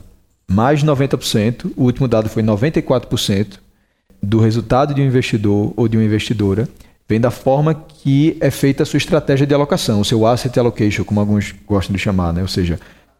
[0.47, 3.57] Mais de 90%, o último dado foi 94%,
[4.21, 6.69] do resultado de um investidor ou de uma investidora
[7.09, 11.05] Vem da forma que é feita a sua estratégia de alocação, o seu asset allocation,
[11.05, 12.41] como alguns gostam de chamar, né?
[12.41, 12.77] Ou seja,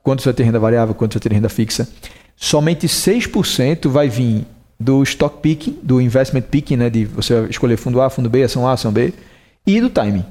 [0.08, 1.86] quanto vai ter renda variável, quanto vai ter renda fixa.
[2.34, 4.46] Somente 6% vai vir
[4.80, 6.90] do stock picking, do investment picking, né?
[6.90, 9.14] De você escolher fundo A, fundo B, ação A, ação B,
[9.66, 10.24] e do timing,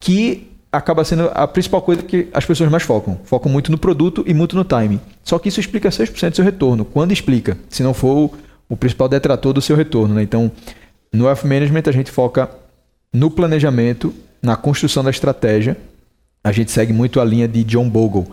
[0.00, 3.20] que acaba sendo a principal coisa que as pessoas mais focam.
[3.24, 4.98] Focam muito no produto e muito no timing.
[5.22, 6.86] Só que isso explica 6% do seu retorno.
[6.86, 7.58] Quando explica?
[7.68, 8.30] Se não for
[8.66, 10.22] o principal detrator do seu retorno, né?
[10.22, 10.50] Então,
[11.12, 12.48] no Wealth Management a gente foca
[13.12, 15.76] no planejamento, na construção da estratégia,
[16.42, 18.26] a gente segue muito a linha de John Bogle,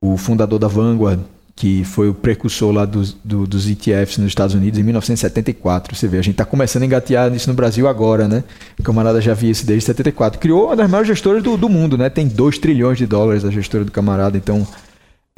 [0.00, 1.20] o fundador da Vanguard,
[1.56, 5.96] que foi o precursor lá dos, do, dos ETFs nos Estados Unidos em 1974.
[5.96, 8.44] Você vê, a gente está começando a engatear nisso no Brasil agora, né?
[8.78, 10.38] O camarada já via isso desde 74.
[10.38, 12.08] Criou uma das maiores gestoras do, do mundo, né?
[12.08, 14.64] Tem 2 trilhões de dólares a gestora do camarada, então...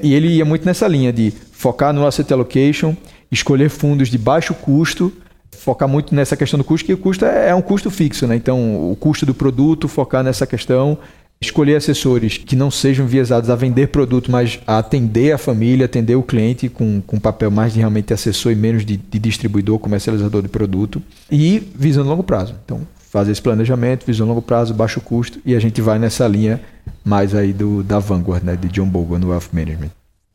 [0.03, 2.94] E ele ia muito nessa linha de focar no asset allocation,
[3.31, 5.12] escolher fundos de baixo custo,
[5.51, 8.37] focar muito nessa questão do custo, que o custo é, é um custo fixo, né?
[8.37, 10.99] Então, o custo do produto, focar nessa questão,
[11.42, 16.14] escolher assessores que não sejam viesados a vender produto, mas a atender a família, atender
[16.14, 20.42] o cliente com, com papel mais de realmente assessor e menos de, de distribuidor, comercializador
[20.42, 22.55] de produto, e visão longo prazo.
[22.62, 26.61] Então, fazer esse planejamento, visão longo prazo, baixo custo, e a gente vai nessa linha
[27.03, 29.90] mais aí do, da Vanguard, né, de John Bogle no Wealth Management.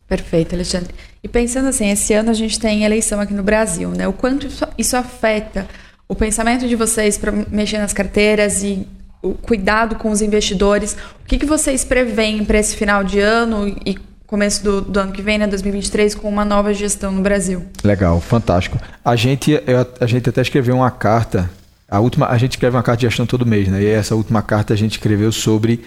[0.08, 0.92] Perfeito, Alexandre.
[1.24, 4.08] E pensando assim, esse ano a gente tem eleição aqui no Brasil, né?
[4.08, 5.68] O quanto isso afeta
[6.08, 8.88] o pensamento de vocês para mexer nas carteiras e
[9.30, 10.94] o cuidado com os investidores?
[11.24, 15.12] O que, que vocês preveem para esse final de ano e começo do, do, ano
[15.12, 17.66] que vem, né, 2023, com uma nova gestão no Brasil?
[17.84, 18.80] Legal, fantástico.
[19.04, 21.50] A gente, eu, a gente até escreveu uma carta.
[21.90, 23.82] A última, a gente escreve uma carta de gestão todo mês, né?
[23.82, 25.84] E essa última carta a gente escreveu sobre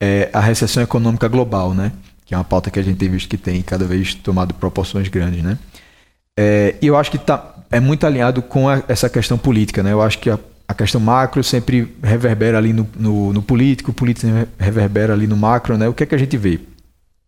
[0.00, 1.92] é, a recessão econômica global, né?
[2.30, 5.08] que é uma pauta que a gente tem visto que tem cada vez tomado proporções
[5.08, 5.58] grandes, né?
[6.38, 9.90] É, e eu acho que tá, é muito alinhado com a, essa questão política, né?
[9.90, 10.38] Eu acho que a,
[10.70, 15.36] a questão macro sempre reverbera ali no, no, no, político, o político reverbera ali no
[15.36, 15.88] macro, né?
[15.88, 16.60] O que é que a gente vê?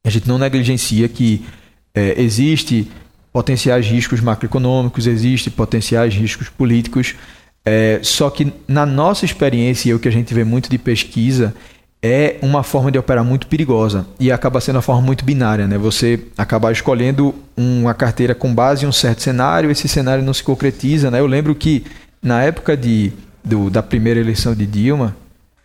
[0.06, 1.44] A gente não negligencia que
[1.92, 2.88] é, existe
[3.32, 7.16] potenciais riscos macroeconômicos, existe potenciais riscos políticos,
[7.64, 11.52] é, só que na nossa experiência e o que a gente vê muito de pesquisa
[12.00, 15.76] é uma forma de operar muito perigosa e acaba sendo uma forma muito binária, né?
[15.78, 20.44] Você acaba escolhendo uma carteira com base em um certo cenário, esse cenário não se
[20.44, 21.18] concretiza, né?
[21.18, 21.84] Eu lembro que
[22.22, 23.12] na época de,
[23.44, 25.16] do, da primeira eleição de Dilma,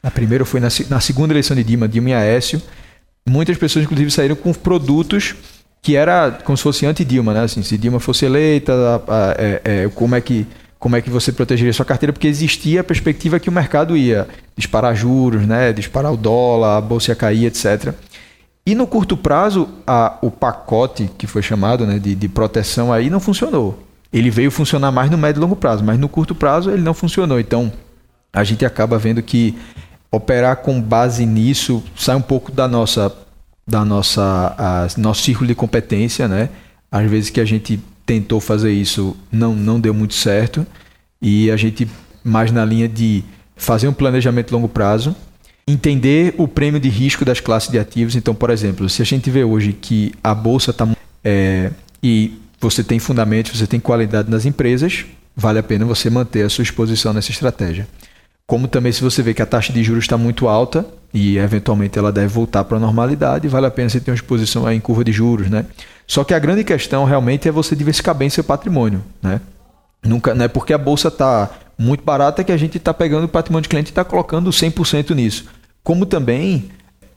[0.02, 2.62] a primeira foi na, na segunda eleição de Dilma, Dilma e Aécio,
[3.28, 5.36] muitas pessoas inclusive saíram com produtos
[5.82, 7.44] que era como se fosse anti-Dilma, né?
[7.44, 10.46] Assim, se Dilma fosse eleita, a, a, é, é, como é que
[10.80, 14.28] como é que você protegeria sua carteira, porque existia a perspectiva que o mercado ia
[14.56, 17.94] disparar juros, né, disparar o dólar, a bolsa ia cair, etc.
[18.66, 23.10] E no curto prazo, a, o pacote que foi chamado né, de, de proteção aí
[23.10, 23.87] não funcionou.
[24.18, 26.94] Ele veio funcionar mais no médio e longo prazo, mas no curto prazo ele não
[26.94, 27.40] funcionou.
[27.40, 27.72] Então,
[28.34, 29.56] a gente acaba vendo que
[30.12, 33.16] operar com base nisso sai um pouco da nossa
[33.68, 36.50] da nossa a, nosso círculo de competência, né?
[36.90, 40.66] Às vezes que a gente tentou fazer isso, não, não deu muito certo.
[41.22, 41.88] E a gente,
[42.24, 43.24] mais na linha de
[43.58, 45.14] fazer um planejamento longo prazo,
[45.68, 48.16] entender o prêmio de risco das classes de ativos.
[48.16, 50.88] Então, por exemplo, se a gente vê hoje que a bolsa está.
[51.24, 56.44] É, e você tem fundamentos, você tem qualidade nas empresas, vale a pena você manter
[56.44, 57.88] a sua exposição nessa estratégia.
[58.48, 62.00] Como também, se você vê que a taxa de juros está muito alta e eventualmente
[62.00, 65.04] ela deve voltar para a normalidade, vale a pena você ter uma exposição em curva
[65.04, 65.66] de juros, né?
[66.08, 69.42] Só que a grande questão realmente é você diversificar bem seu patrimônio, né?
[70.02, 73.30] Nunca, não é porque a bolsa está muito barata que a gente está pegando o
[73.30, 75.46] patrimônio de cliente e está colocando 100% nisso.
[75.84, 76.70] Como também,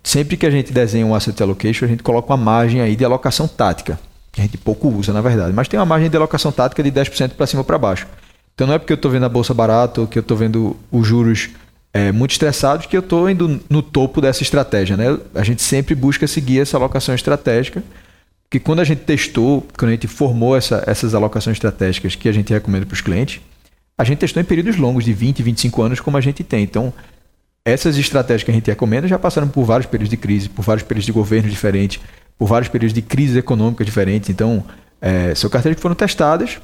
[0.03, 3.05] sempre que a gente desenha um asset allocation, a gente coloca uma margem aí de
[3.05, 3.99] alocação tática,
[4.33, 5.53] que a gente pouco usa, na verdade.
[5.53, 8.07] Mas tem uma margem de alocação tática de 10% para cima ou para baixo.
[8.55, 10.77] Então não é porque eu estou vendo a bolsa barata ou que eu estou vendo
[10.91, 11.51] os juros
[11.93, 14.97] é, muito estressados que eu estou indo no topo dessa estratégia.
[14.97, 15.19] Né?
[15.35, 17.83] A gente sempre busca seguir essa alocação estratégica
[18.51, 22.33] que quando a gente testou, quando a gente formou essa, essas alocações estratégicas que a
[22.33, 23.41] gente recomenda para os clientes,
[23.97, 26.65] a gente testou em períodos longos de 20, 25 anos, como a gente tem.
[26.65, 26.93] Então,
[27.65, 30.83] essas estratégias que a gente recomenda já passaram por vários períodos de crise, por vários
[30.83, 32.01] períodos de governo diferentes,
[32.41, 34.31] por vários períodos de crise econômica diferentes.
[34.31, 34.65] Então,
[34.99, 36.59] é, são carteiras que foram testadas,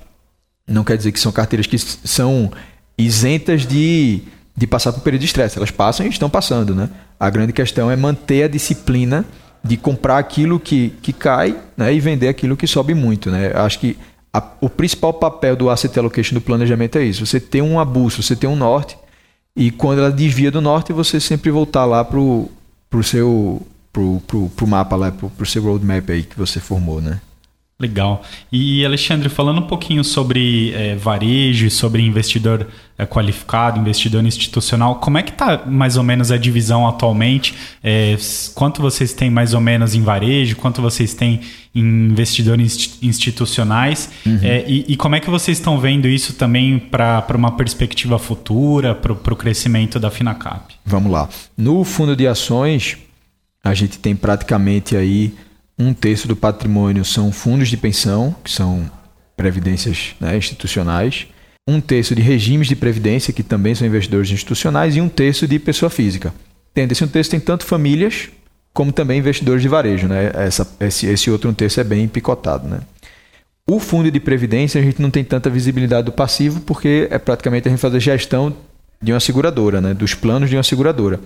[0.67, 2.51] não quer dizer que são carteiras que são
[2.97, 4.23] isentas de,
[4.57, 5.59] de passar por período de estresse.
[5.59, 6.75] Elas passam e estão passando.
[6.75, 6.89] Né?
[7.21, 9.23] A grande questão é manter a disciplina
[9.63, 13.31] de comprar aquilo que, que cai né, e vender aquilo que sobe muito.
[13.31, 13.53] Né?
[13.55, 13.99] Acho que
[14.33, 17.27] a, o principal papel do asset allocation do planejamento é isso.
[17.27, 18.97] Você tem uma bússola, você tem um norte,
[19.55, 22.49] e quando ela desvia do norte, você sempre voltar lá para o
[23.03, 23.61] seu
[23.97, 27.19] pro, pro, pro mapa lá, pro, pro seu roadmap aí que você formou, né?
[27.79, 28.23] Legal.
[28.51, 35.19] E Alexandre, falando um pouquinho sobre é, varejo, sobre investidor é, qualificado, investidor institucional, como
[35.19, 37.55] é que está mais ou menos a divisão atualmente?
[37.85, 38.17] É,
[38.55, 40.57] quanto vocês têm mais ou menos em varejo?
[40.57, 41.41] Quanto vocês têm
[41.75, 44.11] em investidores institucionais?
[44.25, 44.41] Uhum.
[44.43, 48.95] É, e, e, como é que vocês estão vendo isso também para uma perspectiva futura,
[48.95, 50.75] para o crescimento da Finacap?
[50.85, 51.29] Vamos lá.
[51.59, 52.97] No fundo de ações,
[53.67, 55.35] a gente tem praticamente aí
[55.79, 58.91] um terço do patrimônio são fundos de pensão, que são
[59.37, 61.27] previdências né, institucionais,
[61.69, 65.59] um terço de regimes de previdência, que também são investidores institucionais, e um terço de
[65.59, 66.33] pessoa física.
[66.73, 68.29] Tendo esse um terço tem tanto famílias
[68.73, 70.07] como também investidores de varejo.
[70.07, 70.31] Né?
[70.35, 72.69] Essa, esse, esse outro um terço é bem picotado.
[72.69, 72.81] Né?
[73.69, 77.67] O fundo de previdência, a gente não tem tanta visibilidade do passivo, porque é praticamente
[77.67, 78.55] a gente fazer gestão
[79.03, 79.93] de uma seguradora, né?
[79.93, 81.19] dos planos de uma seguradora.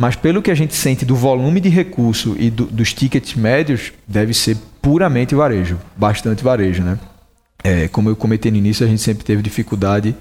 [0.00, 3.92] Mas pelo que a gente sente do volume de recurso e do, dos tickets médios,
[4.08, 6.98] deve ser puramente varejo, bastante varejo, né?
[7.62, 10.16] É, como eu comentei no início, a gente sempre teve dificuldade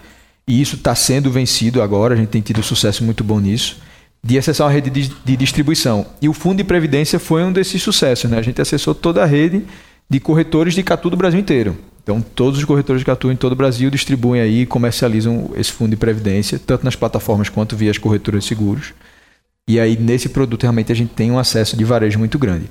[0.46, 3.78] e isso está sendo vencido agora, a gente tem tido sucesso muito bom nisso,
[4.22, 6.06] de acessar a rede de, de distribuição.
[6.22, 8.38] E o Fundo de Previdência foi um desses sucessos, né?
[8.38, 9.64] A gente acessou toda a rede
[10.10, 11.78] de corretores de Catu do Brasil inteiro.
[12.04, 15.72] Então, todos os corretores de Catu em todo o Brasil distribuem aí e comercializam esse
[15.72, 18.94] fundo de previdência, tanto nas plataformas quanto via as corretoras de seguros.
[19.70, 22.66] E aí, nesse produto, realmente a gente tem um acesso de varejo muito grande.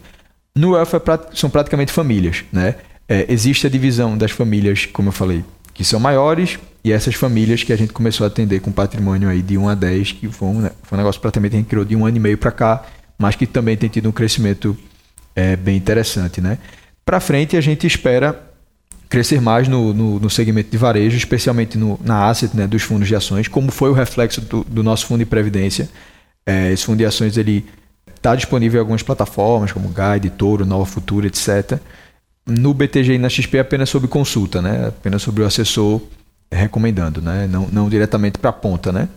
[0.53, 2.45] No Wealth é são praticamente famílias.
[2.53, 2.75] Né?
[3.09, 7.63] É, existe a divisão das famílias, como eu falei, que são maiores, e essas famílias
[7.63, 10.49] que a gente começou a atender com patrimônio aí de 1 a 10, que foi
[10.49, 12.37] um, né, foi um negócio praticamente que a gente criou de um ano e meio
[12.37, 12.83] para cá,
[13.17, 14.77] mas que também tem tido um crescimento
[15.37, 16.41] é, bem interessante.
[16.41, 16.59] Né?
[17.05, 18.43] Para frente, a gente espera
[19.09, 23.07] crescer mais no, no, no, segmento de varejo, especialmente no, na asset né, dos fundos
[23.07, 25.89] de ações, como foi o reflexo do, do nosso fundo de previdência.
[26.49, 27.67] É, esse fundo de ações ele
[28.17, 31.79] está disponível em algumas plataformas como Guide, Toro, Nova Futura, etc.
[32.47, 34.87] No BTG e na XP é apenas sobre consulta, né?
[34.89, 36.01] apenas sobre o assessor
[36.51, 37.47] recomendando, né?
[37.47, 38.91] não, não diretamente para a ponta.
[38.91, 39.11] Né?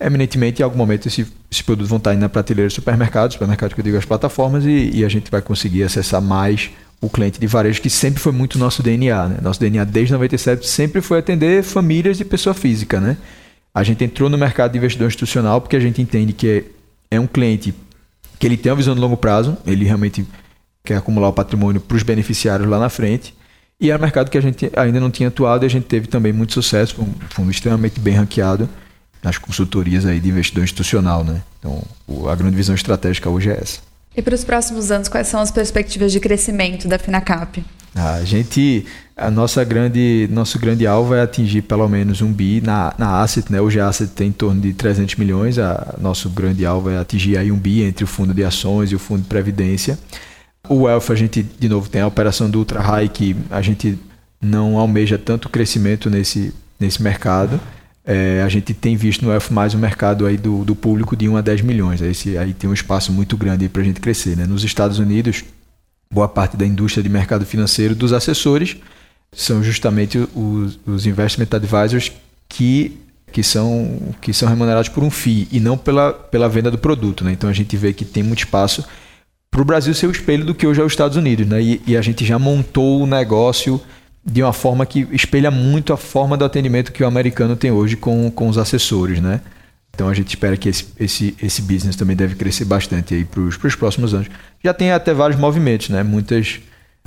[0.00, 3.74] Eminentemente, em algum momento, esse, esse produto vão estar indo na prateleira do supermercado, supermercado
[3.74, 7.38] que eu digo as plataformas, e, e, a gente vai conseguir acessar mais o cliente
[7.38, 9.28] de varejo, que sempre foi muito nosso DNA.
[9.28, 9.38] Né?
[9.42, 12.98] Nosso DNA desde 97 sempre foi atender famílias de pessoa física.
[12.98, 13.18] Né?
[13.74, 16.64] A gente entrou no mercado de investidor institucional porque a gente entende que
[17.10, 17.74] é, é um cliente
[18.38, 20.26] que ele tem uma visão de longo prazo, ele realmente
[20.82, 23.34] quer acumular o patrimônio para os beneficiários lá na frente.
[23.78, 26.06] E é um mercado que a gente ainda não tinha atuado e a gente teve
[26.06, 28.68] também muito sucesso, foi um fundo extremamente bem ranqueado
[29.22, 31.22] nas consultorias aí de investidor institucional.
[31.22, 31.42] Né?
[31.58, 31.82] Então,
[32.28, 33.80] a grande visão estratégica hoje é essa.
[34.16, 37.62] E para os próximos anos, quais são as perspectivas de crescimento da Finacap?
[37.94, 42.94] A gente, a nossa grande, nosso grande alvo é atingir pelo menos um bi na,
[42.96, 43.60] na asset, né?
[43.60, 47.36] Hoje a asset tem em torno de 300 milhões, a, nosso grande alvo é atingir
[47.36, 49.98] aí um bi entre o fundo de ações e o fundo de previdência.
[50.68, 53.98] O Wealth a gente, de novo, tem a operação do Ultra High que a gente
[54.40, 57.60] não almeja tanto crescimento nesse, nesse mercado.
[58.04, 61.28] É, a gente tem visto no Wealth mais um mercado aí do, do público de
[61.28, 62.00] 1 a 10 milhões.
[62.00, 64.36] Esse aí tem um espaço muito grande para a gente crescer.
[64.36, 64.46] Né?
[64.46, 65.44] Nos Estados Unidos,
[66.12, 68.76] boa parte da indústria de mercado financeiro dos assessores
[69.32, 72.10] são justamente os, os investment advisors
[72.48, 72.98] que,
[73.30, 77.22] que, são, que são remunerados por um FII e não pela, pela venda do produto.
[77.22, 77.32] Né?
[77.32, 78.84] Então a gente vê que tem muito espaço
[79.50, 81.46] para o Brasil ser o espelho do que hoje é os Estados Unidos.
[81.46, 81.62] Né?
[81.62, 83.80] E, e a gente já montou o negócio
[84.24, 87.96] de uma forma que espelha muito a forma do atendimento que o americano tem hoje
[87.96, 89.20] com, com os assessores.
[89.20, 89.40] Né?
[89.94, 93.40] Então a gente espera que esse, esse, esse business também deve crescer bastante aí para
[93.40, 94.28] os próximos anos.
[94.62, 96.02] Já tem até vários movimentos, né?
[96.02, 96.60] Muitas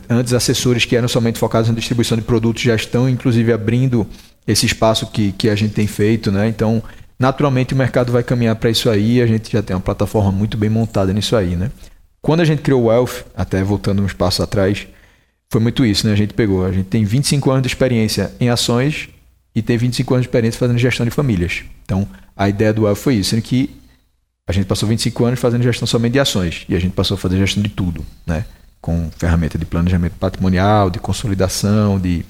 [0.09, 4.05] antes assessores que eram somente focados na distribuição de produtos já estão inclusive abrindo
[4.45, 6.47] esse espaço que, que a gente tem feito, né?
[6.47, 6.83] Então,
[7.17, 10.57] naturalmente o mercado vai caminhar para isso aí, a gente já tem uma plataforma muito
[10.57, 11.71] bem montada nisso aí, né?
[12.21, 14.87] Quando a gente criou o Wealth, até voltando uns passos atrás,
[15.49, 16.13] foi muito isso, né?
[16.13, 19.09] A gente pegou, a gente tem 25 anos de experiência em ações
[19.55, 21.63] e tem 25 anos de experiência fazendo gestão de famílias.
[21.85, 23.69] Então, a ideia do Wealth foi isso, sendo que
[24.47, 27.17] a gente passou 25 anos fazendo gestão somente de ações e a gente passou a
[27.17, 28.45] fazer gestão de tudo, né?
[28.81, 32.25] Com ferramenta de planejamento patrimonial, de consolidação, de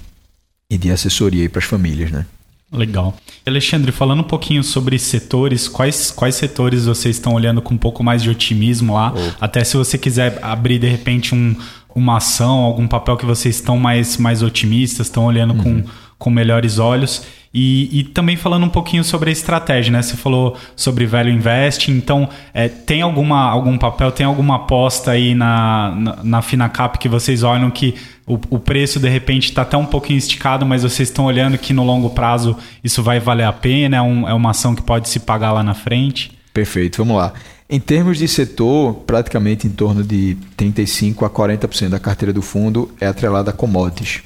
[0.70, 2.26] e de assessoria para as famílias, né?
[2.72, 3.14] Legal.
[3.46, 8.02] Alexandre, falando um pouquinho sobre setores, quais, quais setores vocês estão olhando com um pouco
[8.02, 9.12] mais de otimismo lá?
[9.14, 9.32] Oh.
[9.40, 11.54] Até se você quiser abrir de repente um,
[11.94, 15.82] uma ação, algum papel que vocês estão mais, mais otimistas, estão olhando uhum.
[15.82, 15.90] com,
[16.24, 17.22] com melhores olhos.
[17.52, 20.02] E, e, também falando um pouquinho sobre a estratégia, né?
[20.02, 25.36] Você falou sobre velho investing, então é, tem alguma, algum papel, tem alguma aposta aí
[25.36, 27.94] na, na, na Finacap que vocês olham que
[28.26, 31.72] o, o preço de repente está até um pouquinho esticado, mas vocês estão olhando que
[31.72, 35.08] no longo prazo isso vai valer a pena, é, um, é uma ação que pode
[35.08, 36.32] se pagar lá na frente?
[36.52, 37.34] Perfeito, vamos lá.
[37.70, 42.90] Em termos de setor, praticamente em torno de 35 a 40% da carteira do fundo
[43.00, 44.22] é atrelada a commodities.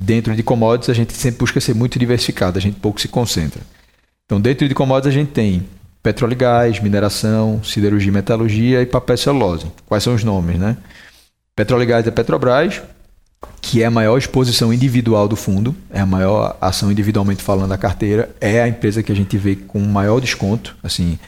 [0.00, 3.60] Dentro de commodities, a gente sempre busca ser muito diversificado, a gente pouco se concentra.
[4.24, 5.66] Então, dentro de commodities, a gente tem
[6.02, 9.66] petróleo e gás, mineração, siderurgia e metalurgia e papel e celulose.
[9.86, 10.76] Quais são os nomes, né?
[11.54, 12.80] Petróleo e gás é Petrobras,
[13.60, 17.78] que é a maior exposição individual do fundo, é a maior ação individualmente falando da
[17.78, 21.18] carteira, é a empresa que a gente vê com maior desconto, assim,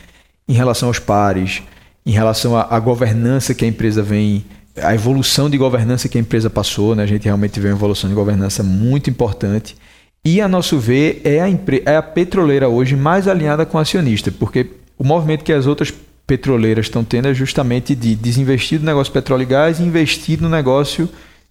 [0.48, 1.62] em relação aos pares,
[2.04, 4.44] em relação à, governança que a empresa vem,
[4.76, 7.02] a evolução de governança que a empresa passou, né?
[7.02, 9.76] A gente realmente vê uma evolução de governança muito importante.
[10.24, 11.48] E, a nosso ver, é a,
[11.84, 15.92] é a petroleira hoje mais alinhada com o acionista, porque o movimento que as outras
[16.26, 20.48] petroleiras estão tendo é justamente de desinvestir do negócio petróleo e gás e investir no
[20.48, 21.08] negócio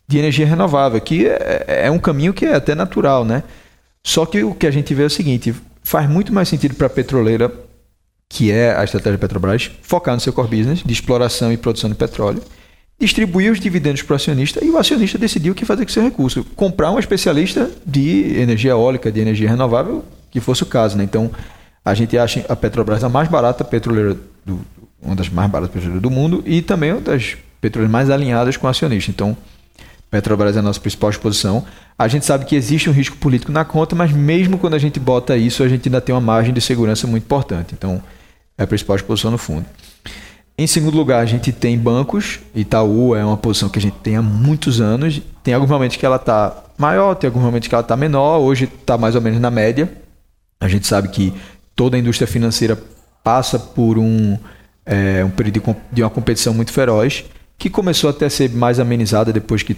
[0.07, 3.43] de energia renovável, que é, é um caminho que é até natural, né?
[4.03, 5.53] Só que o que a gente vê é o seguinte,
[5.83, 7.51] faz muito mais sentido para a petroleira,
[8.27, 11.95] que é a estratégia Petrobras, focar no seu core business de exploração e produção de
[11.95, 12.41] petróleo,
[13.01, 16.03] distribuir os dividendos para o acionista e o acionista decidir o que fazer com seu
[16.03, 16.45] recurso.
[16.55, 20.95] Comprar um especialista de energia eólica, de energia renovável, que fosse o caso.
[20.97, 21.03] Né?
[21.03, 21.31] Então,
[21.83, 24.61] a gente acha a Petrobras a mais barata petroleira, do,
[25.01, 28.67] uma das mais baratas petroleiras do mundo e também uma das petroleiras mais alinhadas com
[28.67, 29.09] o acionista.
[29.09, 29.35] Então,
[30.11, 31.65] Petrobras é a nossa principal exposição.
[31.97, 34.99] A gente sabe que existe um risco político na conta, mas mesmo quando a gente
[34.99, 37.73] bota isso, a gente ainda tem uma margem de segurança muito importante.
[37.73, 38.01] Então,
[38.57, 39.65] é a principal exposição no fundo.
[40.61, 42.39] Em segundo lugar, a gente tem bancos.
[42.53, 45.19] Itaú é uma posição que a gente tem há muitos anos.
[45.43, 48.37] Tem alguns momentos que ela está maior, tem alguns momentos que ela está menor.
[48.37, 49.91] Hoje está mais ou menos na média.
[50.59, 51.33] A gente sabe que
[51.75, 52.77] toda a indústria financeira
[53.23, 54.37] passa por um,
[54.85, 57.25] é, um período de, uma competição muito feroz,
[57.57, 59.75] que começou até a ser mais amenizada depois que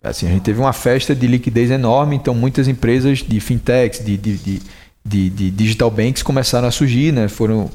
[0.00, 4.16] Assim, a gente teve uma festa de liquidez enorme, então muitas empresas de fintechs, de,
[4.16, 4.60] de,
[5.04, 7.26] de, de digital banks começaram a surgir, né?
[7.26, 7.68] Foram,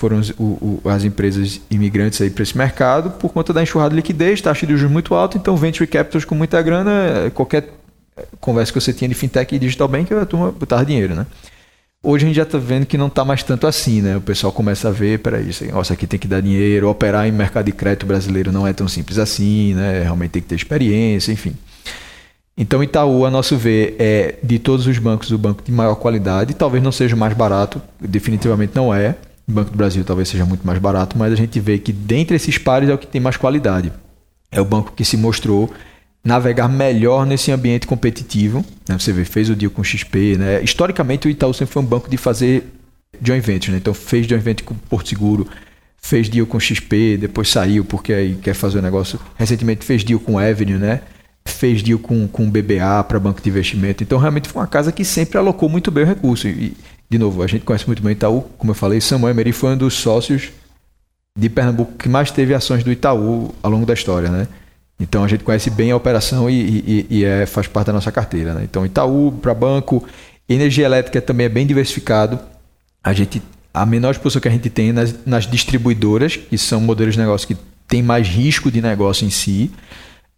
[0.00, 3.96] foram o, o, as empresas imigrantes aí para esse mercado por conta da enxurrada de
[3.96, 7.68] liquidez, taxa de juros muito alta, então venture capitals com muita grana, qualquer
[8.40, 11.26] conversa que você tinha de fintech e digital bank, a turma botava dinheiro, né?
[12.02, 14.16] Hoje a gente já está vendo que não está mais tanto assim, né?
[14.16, 17.32] O pessoal começa a ver, peraí, isso nossa, aqui tem que dar dinheiro, operar em
[17.32, 20.02] mercado de crédito brasileiro não é tão simples assim, né?
[20.02, 21.54] Realmente tem que ter experiência, enfim.
[22.56, 26.54] Então, Itaú, a nosso ver, é de todos os bancos o banco de maior qualidade.
[26.54, 29.14] Talvez não seja mais barato, definitivamente não é.
[29.50, 32.58] Banco do Brasil talvez seja muito mais barato, mas a gente vê que dentre esses
[32.58, 33.92] pares é o que tem mais qualidade.
[34.50, 35.72] É o banco que se mostrou
[36.24, 38.64] navegar melhor nesse ambiente competitivo.
[38.88, 38.98] Né?
[38.98, 40.36] Você vê, fez o deal com XP.
[40.36, 40.62] Né?
[40.62, 42.64] Historicamente, o Itaú sempre foi um banco de fazer
[43.22, 43.72] joint venture.
[43.72, 43.78] Né?
[43.78, 45.46] Então, fez joint venture com Porto Seguro,
[45.96, 49.18] fez deal com XP, depois saiu porque aí quer fazer o um negócio.
[49.36, 51.00] Recentemente fez deal com Avenue, né?
[51.44, 54.02] fez deal com, com BBA para banco de investimento.
[54.02, 56.48] Então, realmente foi uma casa que sempre alocou muito bem o recurso.
[56.48, 56.76] E,
[57.10, 58.42] de novo, a gente conhece muito bem o Itaú.
[58.56, 60.50] Como eu falei, Samuel Emery foi um dos sócios
[61.36, 64.46] de Pernambuco que mais teve ações do Itaú ao longo da história, né?
[64.98, 68.12] Então, a gente conhece bem a operação e, e, e é, faz parte da nossa
[68.12, 68.62] carteira, né?
[68.62, 70.06] Então, Itaú para banco,
[70.48, 72.38] energia elétrica também é bem diversificado.
[73.02, 73.42] A gente
[73.72, 77.46] a menor exposição que a gente tem nas, nas distribuidoras, que são modelos de negócio
[77.46, 77.56] que
[77.86, 79.70] têm mais risco de negócio em si.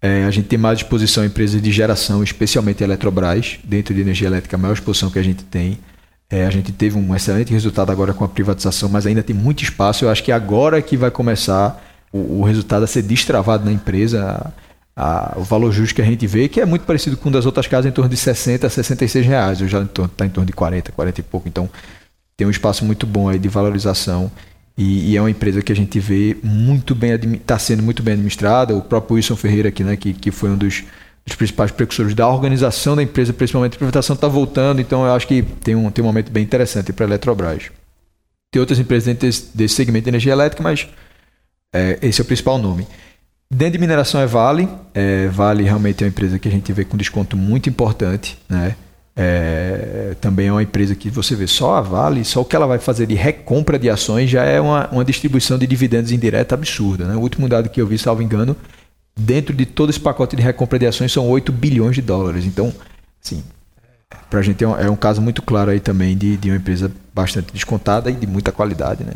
[0.00, 4.00] É, a gente tem mais exposição a empresas de geração, especialmente a Eletrobras, dentro de
[4.00, 5.78] energia elétrica, a maior exposição que a gente tem.
[6.32, 9.62] É, a gente teve um excelente resultado agora com a privatização, mas ainda tem muito
[9.62, 10.06] espaço.
[10.06, 14.50] Eu acho que agora que vai começar o, o resultado a ser destravado na empresa,
[14.96, 17.32] a, a, o valor justo que a gente vê, que é muito parecido com o
[17.32, 19.60] das outras casas, em torno de 60 a 66 reais.
[19.60, 21.48] Eu já está em torno de 40, 40 e pouco.
[21.48, 21.68] Então
[22.34, 24.32] tem um espaço muito bom aí de valorização
[24.76, 28.14] e, e, é uma empresa que a gente vê muito bem, está sendo muito bem
[28.14, 28.74] administrada.
[28.74, 30.82] O próprio Wilson Ferreira aqui, né, que, que foi um dos,
[31.24, 34.80] dos principais precursores da organização da empresa, principalmente a privatização, está voltando.
[34.80, 37.70] Então eu acho que tem um, tem um momento bem interessante para a Eletrobras.
[38.50, 40.88] Tem outras empresas dentro desse, desse segmento de energia elétrica, mas
[41.72, 42.86] é, esse é o principal nome.
[43.50, 44.68] Dentro de mineração é Vale.
[44.94, 48.76] É, vale realmente é uma empresa que a gente vê com desconto muito importante, né?
[49.14, 52.66] É, também é uma empresa que você vê só a Vale, só o que ela
[52.66, 57.04] vai fazer de recompra de ações já é uma, uma distribuição de dividendos indireta absurda.
[57.04, 57.14] Né?
[57.14, 58.56] O último dado que eu vi, salvo engano,
[59.16, 62.44] dentro de todo esse pacote de recompra de ações são 8 bilhões de dólares.
[62.44, 62.72] Então,
[63.22, 63.42] assim,
[64.30, 66.56] para a gente é um, é um, caso muito claro aí também de, de uma
[66.56, 69.04] empresa bastante descontada e de muita qualidade.
[69.04, 69.14] Né?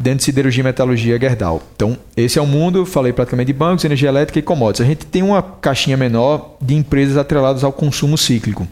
[0.00, 1.62] Dentro de siderurgia, metalurgia, Gerdau.
[1.74, 4.86] Então, esse é o mundo, falei praticamente de bancos, energia elétrica e commodities.
[4.86, 8.66] A gente tem uma caixinha menor de empresas atreladas ao consumo cíclico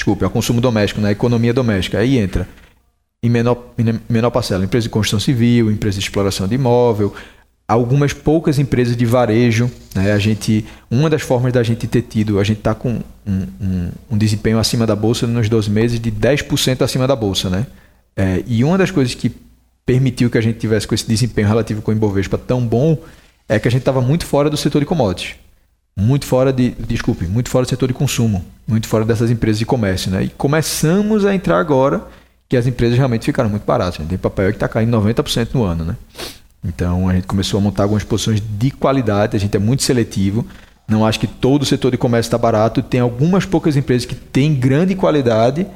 [0.00, 1.12] desculpe, ao consumo doméstico, na né?
[1.12, 1.98] economia doméstica.
[1.98, 2.48] Aí entra
[3.22, 7.14] em menor, em menor parcela, empresa de construção civil, empresa de exploração de imóvel,
[7.70, 9.70] algumas poucas empresas de varejo.
[9.94, 10.12] Né?
[10.12, 13.90] A gente, uma das formas da gente ter tido, a gente está com um, um,
[14.10, 17.48] um, desempenho acima da bolsa nos 12 meses de 10% acima da bolsa.
[17.48, 17.66] Né?
[18.16, 19.32] É, e uma das coisas que
[19.86, 22.98] permitiu que a gente tivesse com esse desempenho relativo com o Ibovespa tão bom
[23.48, 25.36] é que a gente estava muito fora do setor de commodities.
[25.96, 29.66] Muito fora de, desculpe, muito fora do setor de consumo, muito fora dessas empresas de
[29.66, 30.22] comércio, né?
[30.24, 32.06] E começamos a entrar agora
[32.48, 33.96] que as empresas realmente ficaram muito baratas.
[33.96, 35.96] Gente tem papel que está caindo 90% no ano, né?
[36.64, 40.46] Então a gente começou a montar algumas posições de qualidade, a gente é muito seletivo.
[40.86, 42.82] Não acho que todo o setor de comércio está barato.
[42.82, 45.66] Tem algumas poucas empresas que têm grande qualidade.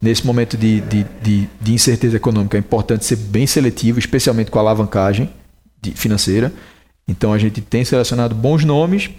[0.00, 4.58] Nesse momento de, de, de, de incerteza econômica, é importante ser bem seletivo, especialmente com
[4.58, 5.28] a alavancagem
[5.94, 6.52] financeira.
[7.06, 9.10] Então a gente tem selecionado bons nomes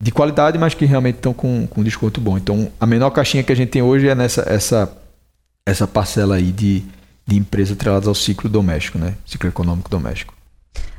[0.00, 2.36] de qualidade, mas que realmente estão com, com desconto bom.
[2.36, 4.96] Então a menor caixinha que a gente tem hoje é nessa essa,
[5.64, 6.82] essa parcela aí de,
[7.26, 9.14] de empresas atreladas ao ciclo doméstico, né?
[9.24, 10.35] Ciclo econômico doméstico.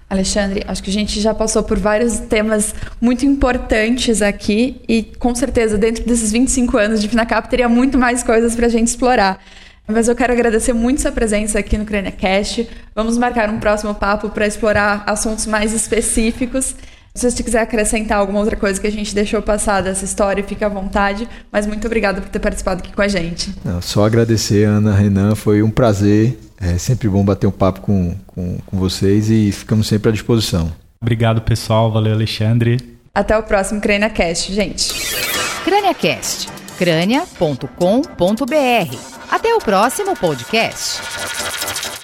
[0.09, 5.35] Alexandre, acho que a gente já passou por vários temas muito importantes aqui e com
[5.35, 9.39] certeza dentro desses 25 anos de Finacap teria muito mais coisas para a gente explorar.
[9.85, 12.69] Mas eu quero agradecer muito sua presença aqui no CrâniaCast.
[12.93, 16.75] Vamos marcar um próximo papo para explorar assuntos mais específicos.
[17.15, 20.63] Se você quiser acrescentar alguma outra coisa que a gente deixou passar dessa história, fique
[20.63, 21.27] à vontade.
[21.51, 23.53] Mas muito obrigada por ter participado aqui com a gente.
[23.63, 25.35] Não, só agradecer, Ana, Renan.
[25.35, 26.37] Foi um prazer.
[26.59, 30.71] É sempre bom bater um papo com, com, com vocês e ficamos sempre à disposição.
[31.01, 31.91] Obrigado, pessoal.
[31.91, 32.97] Valeu, Alexandre.
[33.13, 34.93] Até o próximo CrâniaCast, gente.
[35.63, 36.49] CrâniaCast.
[36.77, 37.67] crânia.com.br.
[39.29, 41.97] Até o próximo podcast.